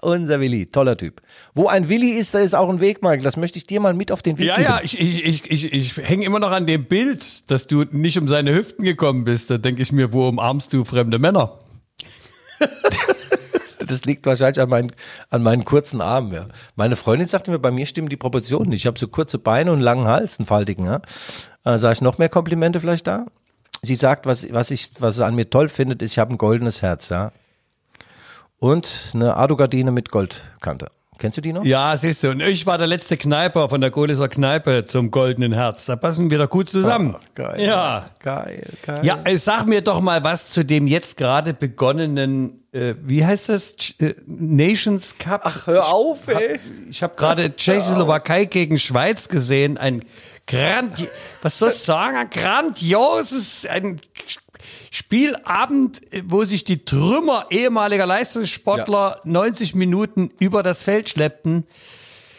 [0.00, 1.20] Unser Willi, toller Typ.
[1.56, 3.18] Wo ein Willi ist, da ist auch ein Weg, Michael.
[3.24, 4.68] Das möchte ich dir mal mit auf den Weg Ja, geben.
[4.68, 8.16] ja, ich, ich, ich, ich, ich hänge immer noch an dem Bild, dass du nicht
[8.16, 9.50] um seine Hüften gekommen bist.
[9.50, 11.58] Da denke ich mir, wo umarmst du fremde Männer?
[13.86, 14.92] Das liegt wahrscheinlich an meinen,
[15.30, 16.30] an meinen kurzen Armen.
[16.32, 16.46] Ja.
[16.76, 18.82] Meine Freundin sagte mir, bei mir stimmen die Proportionen nicht.
[18.82, 20.84] Ich habe so kurze Beine und einen langen Hals, einen faltigen.
[20.84, 21.00] Ja.
[21.64, 23.24] Äh, sag ich noch mehr Komplimente vielleicht da?
[23.82, 26.38] Sie sagt, was, was, ich, was sie an mir toll findet, ist, ich habe ein
[26.38, 27.08] goldenes Herz.
[27.08, 27.32] Ja.
[28.58, 30.88] Und eine Ado-Gardine mit Goldkante.
[31.18, 31.64] Kennst du die noch?
[31.64, 32.30] Ja, siehst du.
[32.30, 35.84] Und ich war der letzte Kneiper von der Gohliser Kneipe zum Goldenen Herz.
[35.84, 37.16] Da passen wir doch gut zusammen.
[37.34, 37.60] Geil.
[37.60, 38.10] Ja.
[38.20, 39.00] Geil, geil.
[39.02, 43.48] Ja, äh, sag mir doch mal was zu dem jetzt gerade begonnenen, äh, wie heißt
[43.48, 43.76] das?
[43.76, 45.40] Ch äh, Nations Cup.
[45.42, 46.60] Ach, hör auf, ey.
[46.88, 49.76] Ich habe gerade Tschechoslowakei gegen Schweiz gesehen.
[49.76, 50.04] Ein
[50.48, 51.08] grand,
[51.42, 52.16] was soll ich sagen?
[52.16, 54.00] Ein grandioses, ein
[54.90, 61.64] Spielabend, wo sich die Trümmer ehemaliger Leistungssportler 90 Minuten über das Feld schleppten.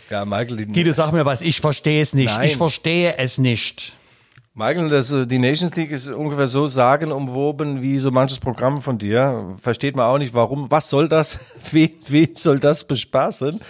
[0.09, 2.35] Ja, Michael, die, Guido, sag mir was, ich verstehe es nicht.
[2.35, 2.47] Nein.
[2.47, 3.93] Ich verstehe es nicht.
[4.55, 8.97] Michael, das, äh, die Nations League ist ungefähr so sagenumwoben wie so manches Programm von
[8.97, 9.55] dir.
[9.61, 10.69] Versteht man auch nicht, warum.
[10.71, 11.39] Was soll das?
[11.71, 13.61] Wen, wen soll das bespaßen?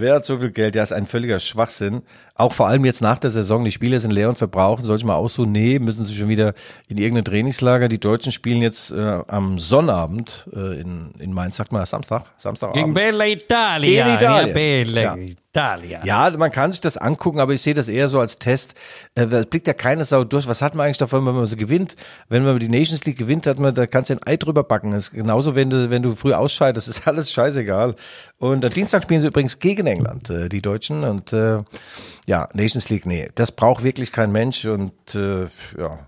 [0.00, 0.74] Wer hat so viel Geld?
[0.74, 2.02] Ja, ist ein völliger Schwachsinn.
[2.34, 3.64] Auch vor allem jetzt nach der Saison.
[3.64, 4.82] Die Spieler sind leer und verbrauchen.
[4.82, 5.52] Soll ich mal aussuchen?
[5.52, 6.54] Nee, müssen sie schon wieder
[6.88, 7.88] in irgendein Trainingslager.
[7.88, 11.56] Die Deutschen spielen jetzt äh, am Sonnabend äh, in, in Mainz.
[11.56, 12.24] Sagt mal Samstag?
[12.38, 12.82] Samstagabend.
[12.82, 14.04] Gegen Bella Italia.
[14.06, 14.48] Gegen Italien.
[14.48, 15.16] Ja, Bella Ja.
[15.52, 16.00] Italia.
[16.04, 18.74] Ja, man kann sich das angucken, aber ich sehe das eher so als Test.
[19.16, 20.46] Äh, Da blickt ja keine Sau durch.
[20.46, 21.96] Was hat man eigentlich davon, wenn man so gewinnt?
[22.28, 24.92] Wenn man die Nations League gewinnt, hat man, da kannst du ein Ei drüber backen.
[24.92, 27.96] Das ist genauso, wenn du, wenn du früh ausscheidest, ist alles scheißegal.
[28.38, 31.04] Und am Dienstag spielen sie übrigens gegen England, äh, die Deutschen.
[31.04, 31.62] Und äh,
[32.26, 34.64] ja, Nations League, nee, das braucht wirklich kein Mensch.
[34.64, 35.46] Und äh,
[35.78, 35.98] ja,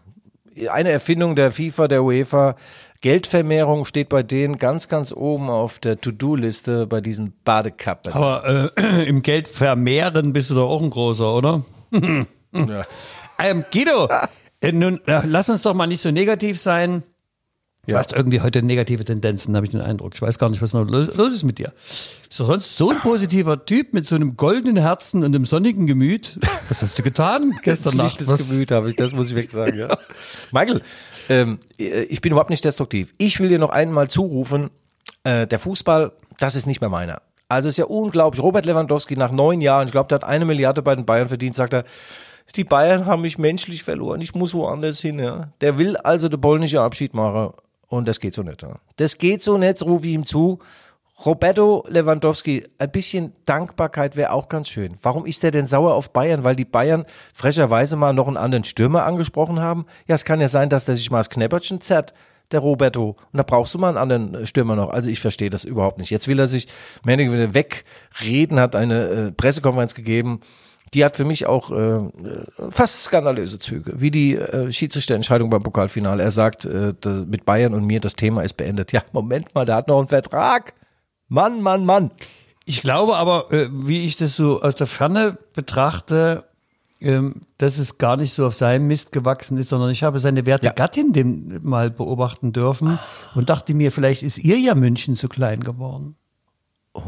[0.70, 2.56] eine Erfindung der FIFA, der UEFA.
[3.00, 8.12] Geldvermehrung steht bei denen ganz, ganz oben auf der To-Do-Liste bei diesen Badekappen.
[8.12, 11.64] Aber äh, im Geld vermehren bist du doch auch ein großer, oder?
[12.54, 12.84] Ja.
[13.38, 14.10] Ähm, Guido,
[14.60, 17.02] äh, nun äh, lass uns doch mal nicht so negativ sein.
[17.84, 17.98] Du Ja.
[17.98, 20.12] hast irgendwie heute negative Tendenzen, habe ich den Eindruck.
[20.14, 21.72] Ich weiß gar nicht, was noch los, los ist mit dir.
[22.28, 25.88] Bist du sonst so ein positiver Typ mit so einem goldenen Herzen und einem sonnigen
[25.88, 26.38] Gemüt?
[26.68, 28.10] Was hast du getan gestern Nacht?
[28.10, 29.98] Schlichtes Was, Gemüt habe ich, das muss ich wirklich sagen, ja.
[30.52, 30.80] Michael,
[31.28, 33.12] ähm, ich bin überhaupt nicht destruktiv.
[33.18, 34.70] Ich will dir noch einmal zurufen,
[35.24, 37.20] äh, der Fußball, das ist nicht mehr meiner.
[37.48, 38.40] Also ist ja unglaublich.
[38.40, 41.56] Robert Lewandowski nach neun Jahren, ich glaube, der hat eine Milliarde bei den Bayern verdient,
[41.56, 41.82] sagt er,
[42.54, 45.18] die Bayern haben mich menschlich verloren, ich muss woanders hin.
[45.18, 45.48] Ja.
[45.60, 47.54] Der will also den polnischen Abschied machen
[47.92, 48.62] und das geht so nicht.
[48.62, 48.76] Ja.
[48.96, 50.58] Das geht so nicht, rufe ich ihm zu.
[51.24, 54.96] Roberto Lewandowski, ein bisschen Dankbarkeit wäre auch ganz schön.
[55.02, 56.42] Warum ist der denn sauer auf Bayern?
[56.42, 59.84] Weil die Bayern frecherweise mal noch einen anderen Stürmer angesprochen haben?
[60.08, 62.14] Ja, es kann ja sein, dass der sich mal das Knäppertchen zerrt.
[62.50, 63.16] der Roberto.
[63.32, 64.90] Und da brauchst du mal einen anderen Stürmer noch.
[64.90, 66.10] Also ich verstehe das überhaupt nicht.
[66.10, 66.68] Jetzt will er sich
[67.04, 70.40] mehr oder weniger wegreden, hat eine äh, Pressekonferenz gegeben.
[70.94, 72.10] Die hat für mich auch äh,
[72.70, 76.22] fast skandalöse Züge, wie die äh, Schiedsrichterentscheidung beim Pokalfinale.
[76.22, 76.92] Er sagt, äh,
[77.26, 78.92] mit Bayern und mir, das Thema ist beendet.
[78.92, 80.74] Ja, Moment mal, der hat noch einen Vertrag.
[81.28, 82.10] Mann, Mann, Mann.
[82.64, 86.44] Ich glaube aber, äh, wie ich das so aus der Ferne betrachte,
[87.00, 90.46] ähm, dass es gar nicht so auf seinem Mist gewachsen ist, sondern ich habe seine
[90.46, 90.72] werte Ja.
[90.72, 92.98] Gattin den mal beobachten dürfen
[93.34, 96.16] und dachte mir, vielleicht ist ihr ja München zu klein geworden.
[96.94, 97.00] Oh.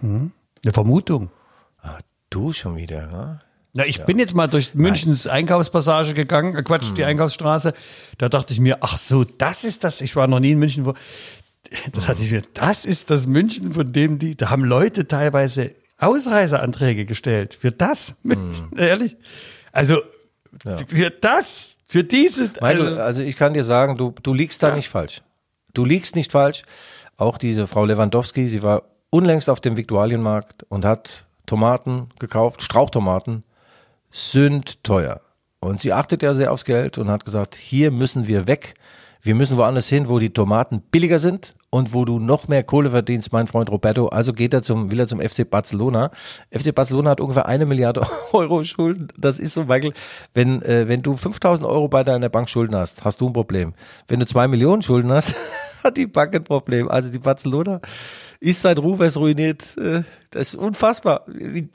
[0.00, 0.32] Mhm.
[0.64, 1.30] Eine Vermutung.
[2.38, 3.40] Du schon wieder, ne?
[3.74, 7.72] Na, ich bin jetzt mal durch Münchens Einkaufspassage gegangen, äh Quatsch, die Einkaufsstraße.
[8.16, 10.00] Da dachte ich mir, ach so, das ist das.
[10.00, 10.86] Ich war noch nie in München.
[10.86, 10.92] Wo,
[11.92, 15.72] da dachte ich mir, das ist das München, von dem die, da haben Leute teilweise
[15.98, 17.58] Ausreiseanträge gestellt.
[17.60, 19.16] Für das München, ehrlich.
[19.72, 20.00] Also,
[20.86, 24.76] für das, für diese, Michael, also, also ich kann dir sagen, du, du liegst da
[24.76, 25.22] nicht falsch.
[25.74, 26.62] Du liegst nicht falsch.
[27.16, 33.42] Auch diese Frau Lewandowski, sie war unlängst auf dem Viktualienmarkt und hat Tomaten gekauft, Strauchtomaten,
[34.10, 35.20] sind teuer.
[35.60, 38.74] Und sie achtet ja sehr aufs Geld und hat gesagt, hier müssen wir weg.
[39.20, 42.92] Wir müssen woanders hin, wo die Tomaten billiger sind und wo du noch mehr Kohle
[42.92, 44.06] verdienst, mein Freund Roberto.
[44.06, 46.12] Also geht er zum, will er zum FC Barcelona.
[46.50, 49.08] FC Barcelona hat ungefähr eine Milliarde Euro Schulden.
[49.18, 49.92] Das ist so, Michael,
[50.34, 53.74] wenn, äh, wenn du 5000 Euro bei deiner Bank Schulden hast, hast du ein Problem.
[54.06, 55.34] Wenn du zwei Millionen Schulden hast,
[55.82, 56.88] hat die Bank ein Problem.
[56.88, 57.80] Also die Barcelona
[58.40, 59.76] ist sein Ruf es ruiniert.
[59.78, 61.24] Äh, Das ist unfassbar,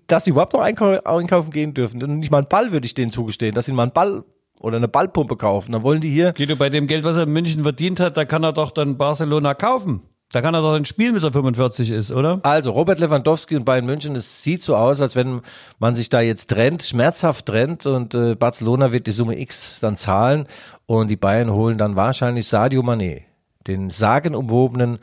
[0.08, 1.98] dass sie überhaupt noch einkau einkaufen gehen dürfen.
[2.20, 4.24] Nicht mal einen Ball würde ich denen zugestehen, dass sie mal einen Ball
[4.60, 5.74] oder eine Ballpumpe kaufen.
[5.74, 8.26] Dann wollen die hier Guido, bei dem Geld, was er in München verdient hat, da
[8.26, 10.02] kann er doch dann Barcelona kaufen.
[10.32, 12.40] Da kann er doch dann spielen, bis er 45 ist, oder?
[12.42, 15.42] Also Robert Lewandowski und Bayern München, es sieht so aus, als wenn
[15.78, 19.96] man sich da jetzt trennt, schmerzhaft trennt und äh, Barcelona wird die Summe X dann
[19.96, 20.48] zahlen
[20.88, 23.24] und die Bayern holen dann wahrscheinlich Sadio Mané,
[23.68, 24.98] den sagenumwobenen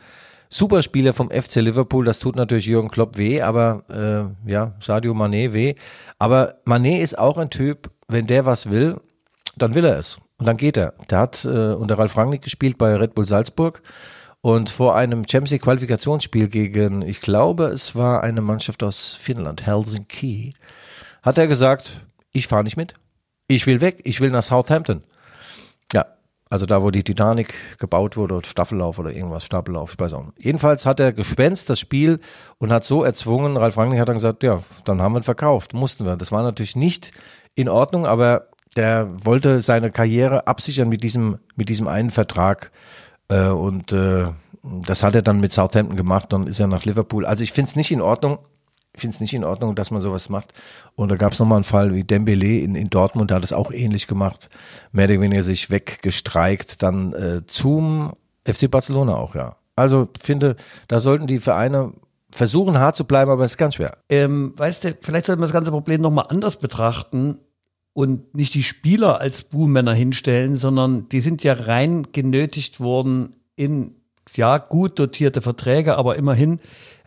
[0.50, 2.04] Superspieler vom FC Liverpool.
[2.04, 5.74] Das tut natürlich Jürgen Klopp weh, aber äh, ja, Sadio Mané weh.
[6.18, 9.00] Aber Mané ist auch ein Typ, wenn der was will,
[9.56, 10.18] dann will er es.
[10.38, 10.94] Und dann geht er.
[11.08, 13.82] Der hat äh, unter Ralf Rangnick gespielt bei Red Bull Salzburg.
[14.42, 19.66] Und vor einem Champions League Qualifikationsspiel gegen, ich glaube, es war eine Mannschaft aus Finnland,
[19.66, 20.54] Helsinki,
[21.22, 22.94] hat er gesagt, ich fahre nicht mit.
[23.48, 24.00] Ich will weg.
[24.04, 25.02] Ich will nach Southampton.
[26.50, 30.44] Also da, wo die Titanic gebaut wurde, Staffellauf oder irgendwas, Stapellauf, ich weiß auch nicht.
[30.44, 32.18] Jedenfalls hat er gespenst das Spiel
[32.58, 35.74] und hat so erzwungen, Ralf Rangnick hat dann gesagt, ja, dann haben wir ihn verkauft,
[35.74, 36.16] mussten wir.
[36.16, 37.12] Das war natürlich nicht
[37.54, 42.72] in Ordnung, aber der wollte seine Karriere absichern mit diesem, mit diesem einen Vertrag.
[43.28, 44.26] Äh, und äh,
[44.62, 47.26] das hat er dann mit Southampton gemacht, dann ist er nach Liverpool.
[47.26, 48.38] Also ich finde es nicht in Ordnung,
[48.94, 50.52] ich finde es nicht in Ordnung, dass man sowas macht.
[50.96, 53.52] Und da gab es nochmal einen Fall wie Dembele in, in Dortmund, der hat es
[53.52, 54.48] auch ähnlich gemacht.
[54.92, 58.12] Mehr oder weniger sich weggestreikt, dann äh, zum
[58.44, 59.56] FC Barcelona auch, ja.
[59.76, 60.56] Also finde,
[60.88, 61.92] da sollten die Vereine
[62.30, 63.96] versuchen, hart zu bleiben, aber es ist ganz schwer.
[64.08, 67.38] Ähm, weißt du, vielleicht sollten wir das ganze Problem nochmal anders betrachten
[67.92, 73.94] und nicht die Spieler als Buhmänner hinstellen, sondern die sind ja rein genötigt worden in,
[74.34, 76.60] ja, gut dotierte Verträge, aber immerhin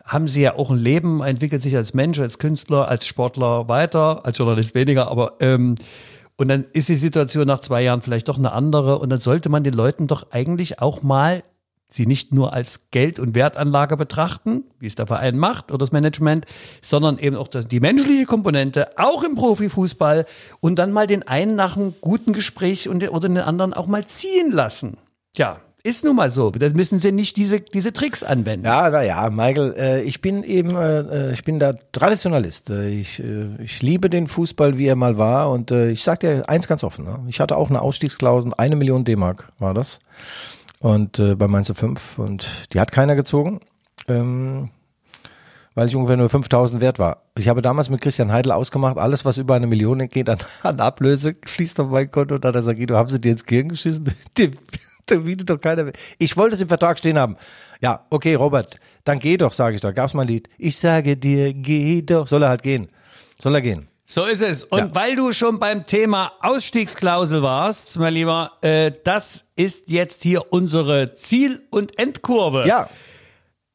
[0.04, 4.24] haben sie ja auch ein Leben, entwickelt sich als Mensch, als Künstler, als Sportler weiter,
[4.24, 5.76] als Journalist weniger, aber ähm,
[6.36, 9.48] und dann ist die Situation nach zwei Jahren vielleicht doch eine andere und dann sollte
[9.48, 11.44] man den Leuten doch eigentlich auch mal
[11.94, 15.92] sie nicht nur als Geld- und Wertanlage betrachten, wie es der Verein macht oder das
[15.92, 16.46] Management,
[16.82, 20.26] sondern eben auch die menschliche Komponente, auch im Profifußball
[20.60, 24.04] und dann mal den einen nach einem guten Gespräch und oder den anderen auch mal
[24.06, 24.98] ziehen lassen.
[25.36, 26.50] Ja, ist nun mal so.
[26.50, 28.64] Das müssen sie nicht diese, diese Tricks anwenden.
[28.64, 32.70] Ja, naja, Michael, äh, ich bin eben, äh, ich bin da Traditionalist.
[32.70, 35.50] Äh, ich, äh, ich liebe den Fußball, wie er mal war.
[35.50, 37.20] Und äh, ich sag dir eins ganz offen, ne?
[37.28, 39.98] ich hatte auch eine Ausstiegsklausel, eine Million D-Mark war das.
[40.80, 43.60] Und äh, bei Mainz 5 und die hat keiner gezogen.
[44.08, 44.70] Ähm,
[45.74, 47.24] weil ich ungefähr nur 5000 wert war.
[47.36, 50.80] Ich habe damals mit Christian Heidel ausgemacht, alles, was über eine Million geht an, an
[50.80, 52.36] Ablöse, fließt auf mein Konto.
[52.36, 54.04] Und dann hat er gesagt, Guido, haben sie dir ins Gehirn geschissen?
[55.10, 55.92] Dem bietet doch keiner mehr.
[56.18, 57.36] Ich wollte es im Vertrag stehen haben.
[57.80, 59.94] Ja, okay, Robert, dann geh doch, sage ich doch.
[59.94, 60.48] Gab's mal ein Lied.
[60.58, 62.26] Ich sage dir, geh doch.
[62.26, 62.88] Soll er halt gehen.
[63.42, 63.88] Soll er gehen.
[64.06, 64.64] So ist es.
[64.64, 70.52] Und weil du schon beim Thema Ausstiegsklausel warst, mein Lieber, äh, das ist jetzt hier
[70.52, 72.66] unsere Ziel- und Endkurve.
[72.66, 72.88] Ja,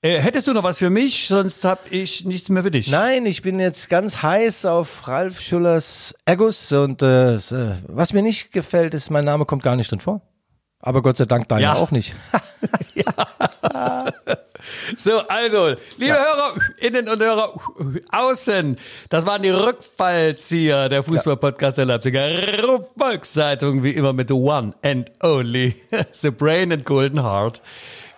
[0.02, 1.28] Äh, hättest du noch was für mich?
[1.28, 2.90] Sonst habe ich nichts mehr für dich.
[2.90, 7.40] Nein, ich bin jetzt ganz heiß auf Ralf Schüllers Ergus und äh, äh,
[7.86, 10.22] was mir nicht gefällt, ist, mein Name kommt gar nicht drin vor.
[10.82, 11.80] Aber Gott sei Dank da ja, Ja.
[11.80, 12.16] auch nicht.
[14.98, 17.54] So, also, liebe Hörer innen und Hörer
[18.12, 18.78] außen,
[19.10, 25.12] das waren die Rückfallzieher der Fußballpodcast der Leipziger Volkszeitung, wie immer mit the one and
[25.24, 25.76] only,
[26.12, 27.62] the brain and golden heart,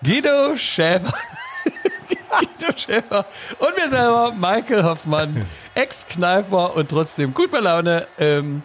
[0.03, 1.13] Guido Schäfer.
[2.39, 3.25] Guido Schäfer
[3.59, 5.45] und mir selber, Michael Hoffmann,
[5.75, 8.07] Ex-Kneiper und trotzdem gut bei Laune.
[8.17, 8.63] Ähm,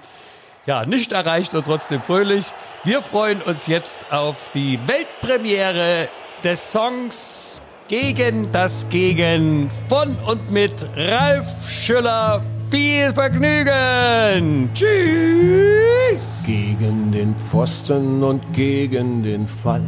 [0.67, 2.47] ja, nicht erreicht und trotzdem fröhlich.
[2.85, 6.09] Wir freuen uns jetzt auf die Weltpremiere
[6.45, 12.43] des Songs gegen das Gegen von und mit Ralf Schüller.
[12.71, 14.71] Viel Vergnügen!
[14.75, 16.43] Tschüss!
[16.45, 19.85] Gegen den Pfosten und gegen den Fall,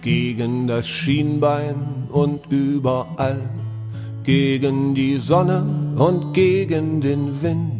[0.00, 3.40] gegen das Schienbein und überall,
[4.22, 5.64] gegen die Sonne
[5.96, 7.77] und gegen den Wind,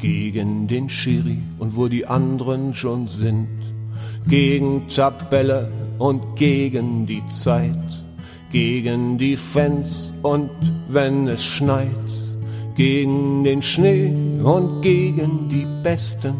[0.00, 3.48] gegen den Schiri und wo die anderen schon sind,
[4.26, 7.74] gegen Tabelle und gegen die Zeit.
[8.50, 10.50] Gegen die Fans und
[10.88, 11.86] wenn es schneit,
[12.74, 16.34] gegen den Schnee und gegen die Besten,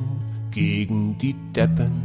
[0.50, 2.02] gegen die Deppen,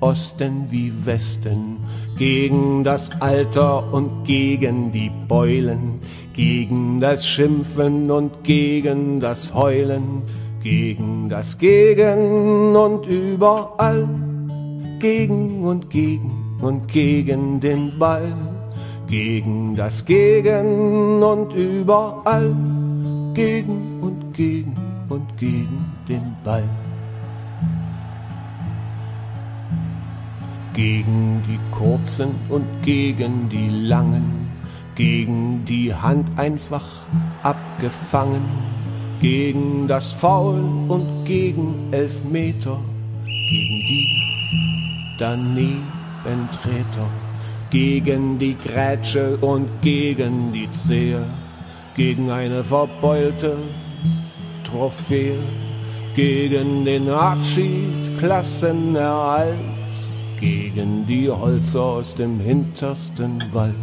[0.00, 1.76] Osten wie Westen,
[2.18, 6.00] gegen das Alter und gegen die Beulen,
[6.32, 10.22] gegen das Schimpfen und gegen das Heulen,
[10.66, 14.04] gegen das Gegen und überall,
[14.98, 18.34] gegen und gegen und gegen den Ball.
[19.06, 22.52] Gegen das Gegen und überall,
[23.34, 24.74] gegen und gegen
[25.08, 26.68] und gegen den Ball.
[30.74, 34.50] Gegen die kurzen und gegen die langen,
[34.96, 36.88] gegen die Hand einfach
[37.44, 38.42] abgefangen,
[39.20, 42.78] gegen das Foul und gegen Elfmeter,
[43.24, 44.06] gegen die
[45.18, 47.08] Danebentreter
[47.70, 51.26] gegen die Grätsche und gegen die Zehe,
[51.94, 53.56] gegen eine verbeulte
[54.64, 55.38] Trophäe,
[56.14, 59.58] gegen den Abschied, Klassenerhalt,
[60.40, 63.74] gegen die Holzer aus dem hintersten Wald,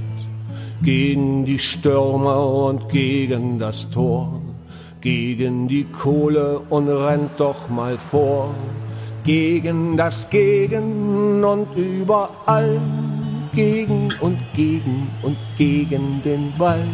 [0.82, 4.42] gegen die Stürmer und gegen das Tor,
[5.04, 8.56] gegen die Kohle und rennt doch mal vor,
[9.26, 12.80] gegen das Gegen und überall.
[13.54, 16.88] Gegen und gegen und gegen den Ball,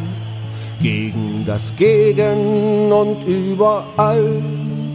[0.82, 4.42] gegen das Gegen und überall,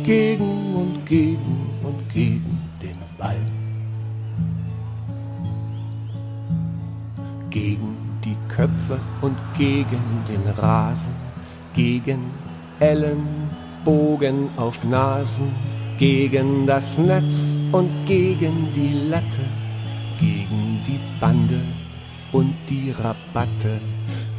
[0.02, 3.46] gegen und gegen und gegen den Ball.
[7.48, 11.14] Gegen die Köpfe und gegen den Rasen,
[11.72, 12.20] gegen
[12.80, 15.54] Ellenbogen auf Nasen,
[15.98, 19.44] gegen das Netz und gegen die Latte
[20.18, 21.60] gegen die Bande
[22.32, 23.80] und die Rabatte,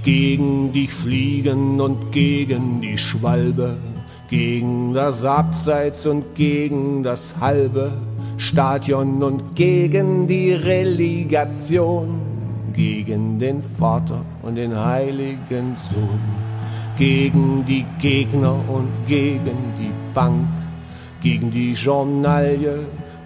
[0.03, 3.77] gegen die Fliegen und gegen die Schwalbe,
[4.29, 7.93] gegen das Abseits und gegen das halbe
[8.37, 12.19] Stadion und gegen die Relegation,
[12.73, 16.19] gegen den Vater und den heiligen Sohn,
[16.97, 20.47] gegen die Gegner und gegen die Bank,
[21.21, 22.79] gegen die Journalie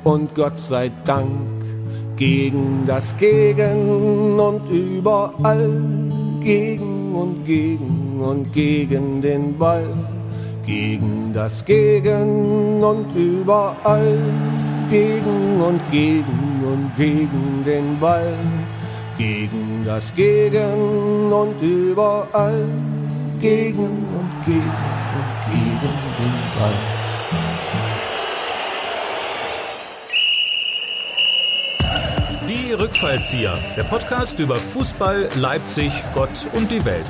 [0.04, 1.60] und Gott sei Dank
[2.20, 5.72] gegen das Gegen und überall,
[6.42, 9.88] gegen und gegen und gegen den Ball,
[10.66, 14.18] gegen das Gegen und überall,
[14.90, 18.34] gegen und gegen und gegen den Ball,
[19.18, 22.66] gegen das Gegen und überall,
[23.40, 26.74] gegen und gegen und gegen den Ball.
[32.48, 37.06] Die Rückfallzieher, der Podcast über Fußball, Leipzig, Gott und die Welt.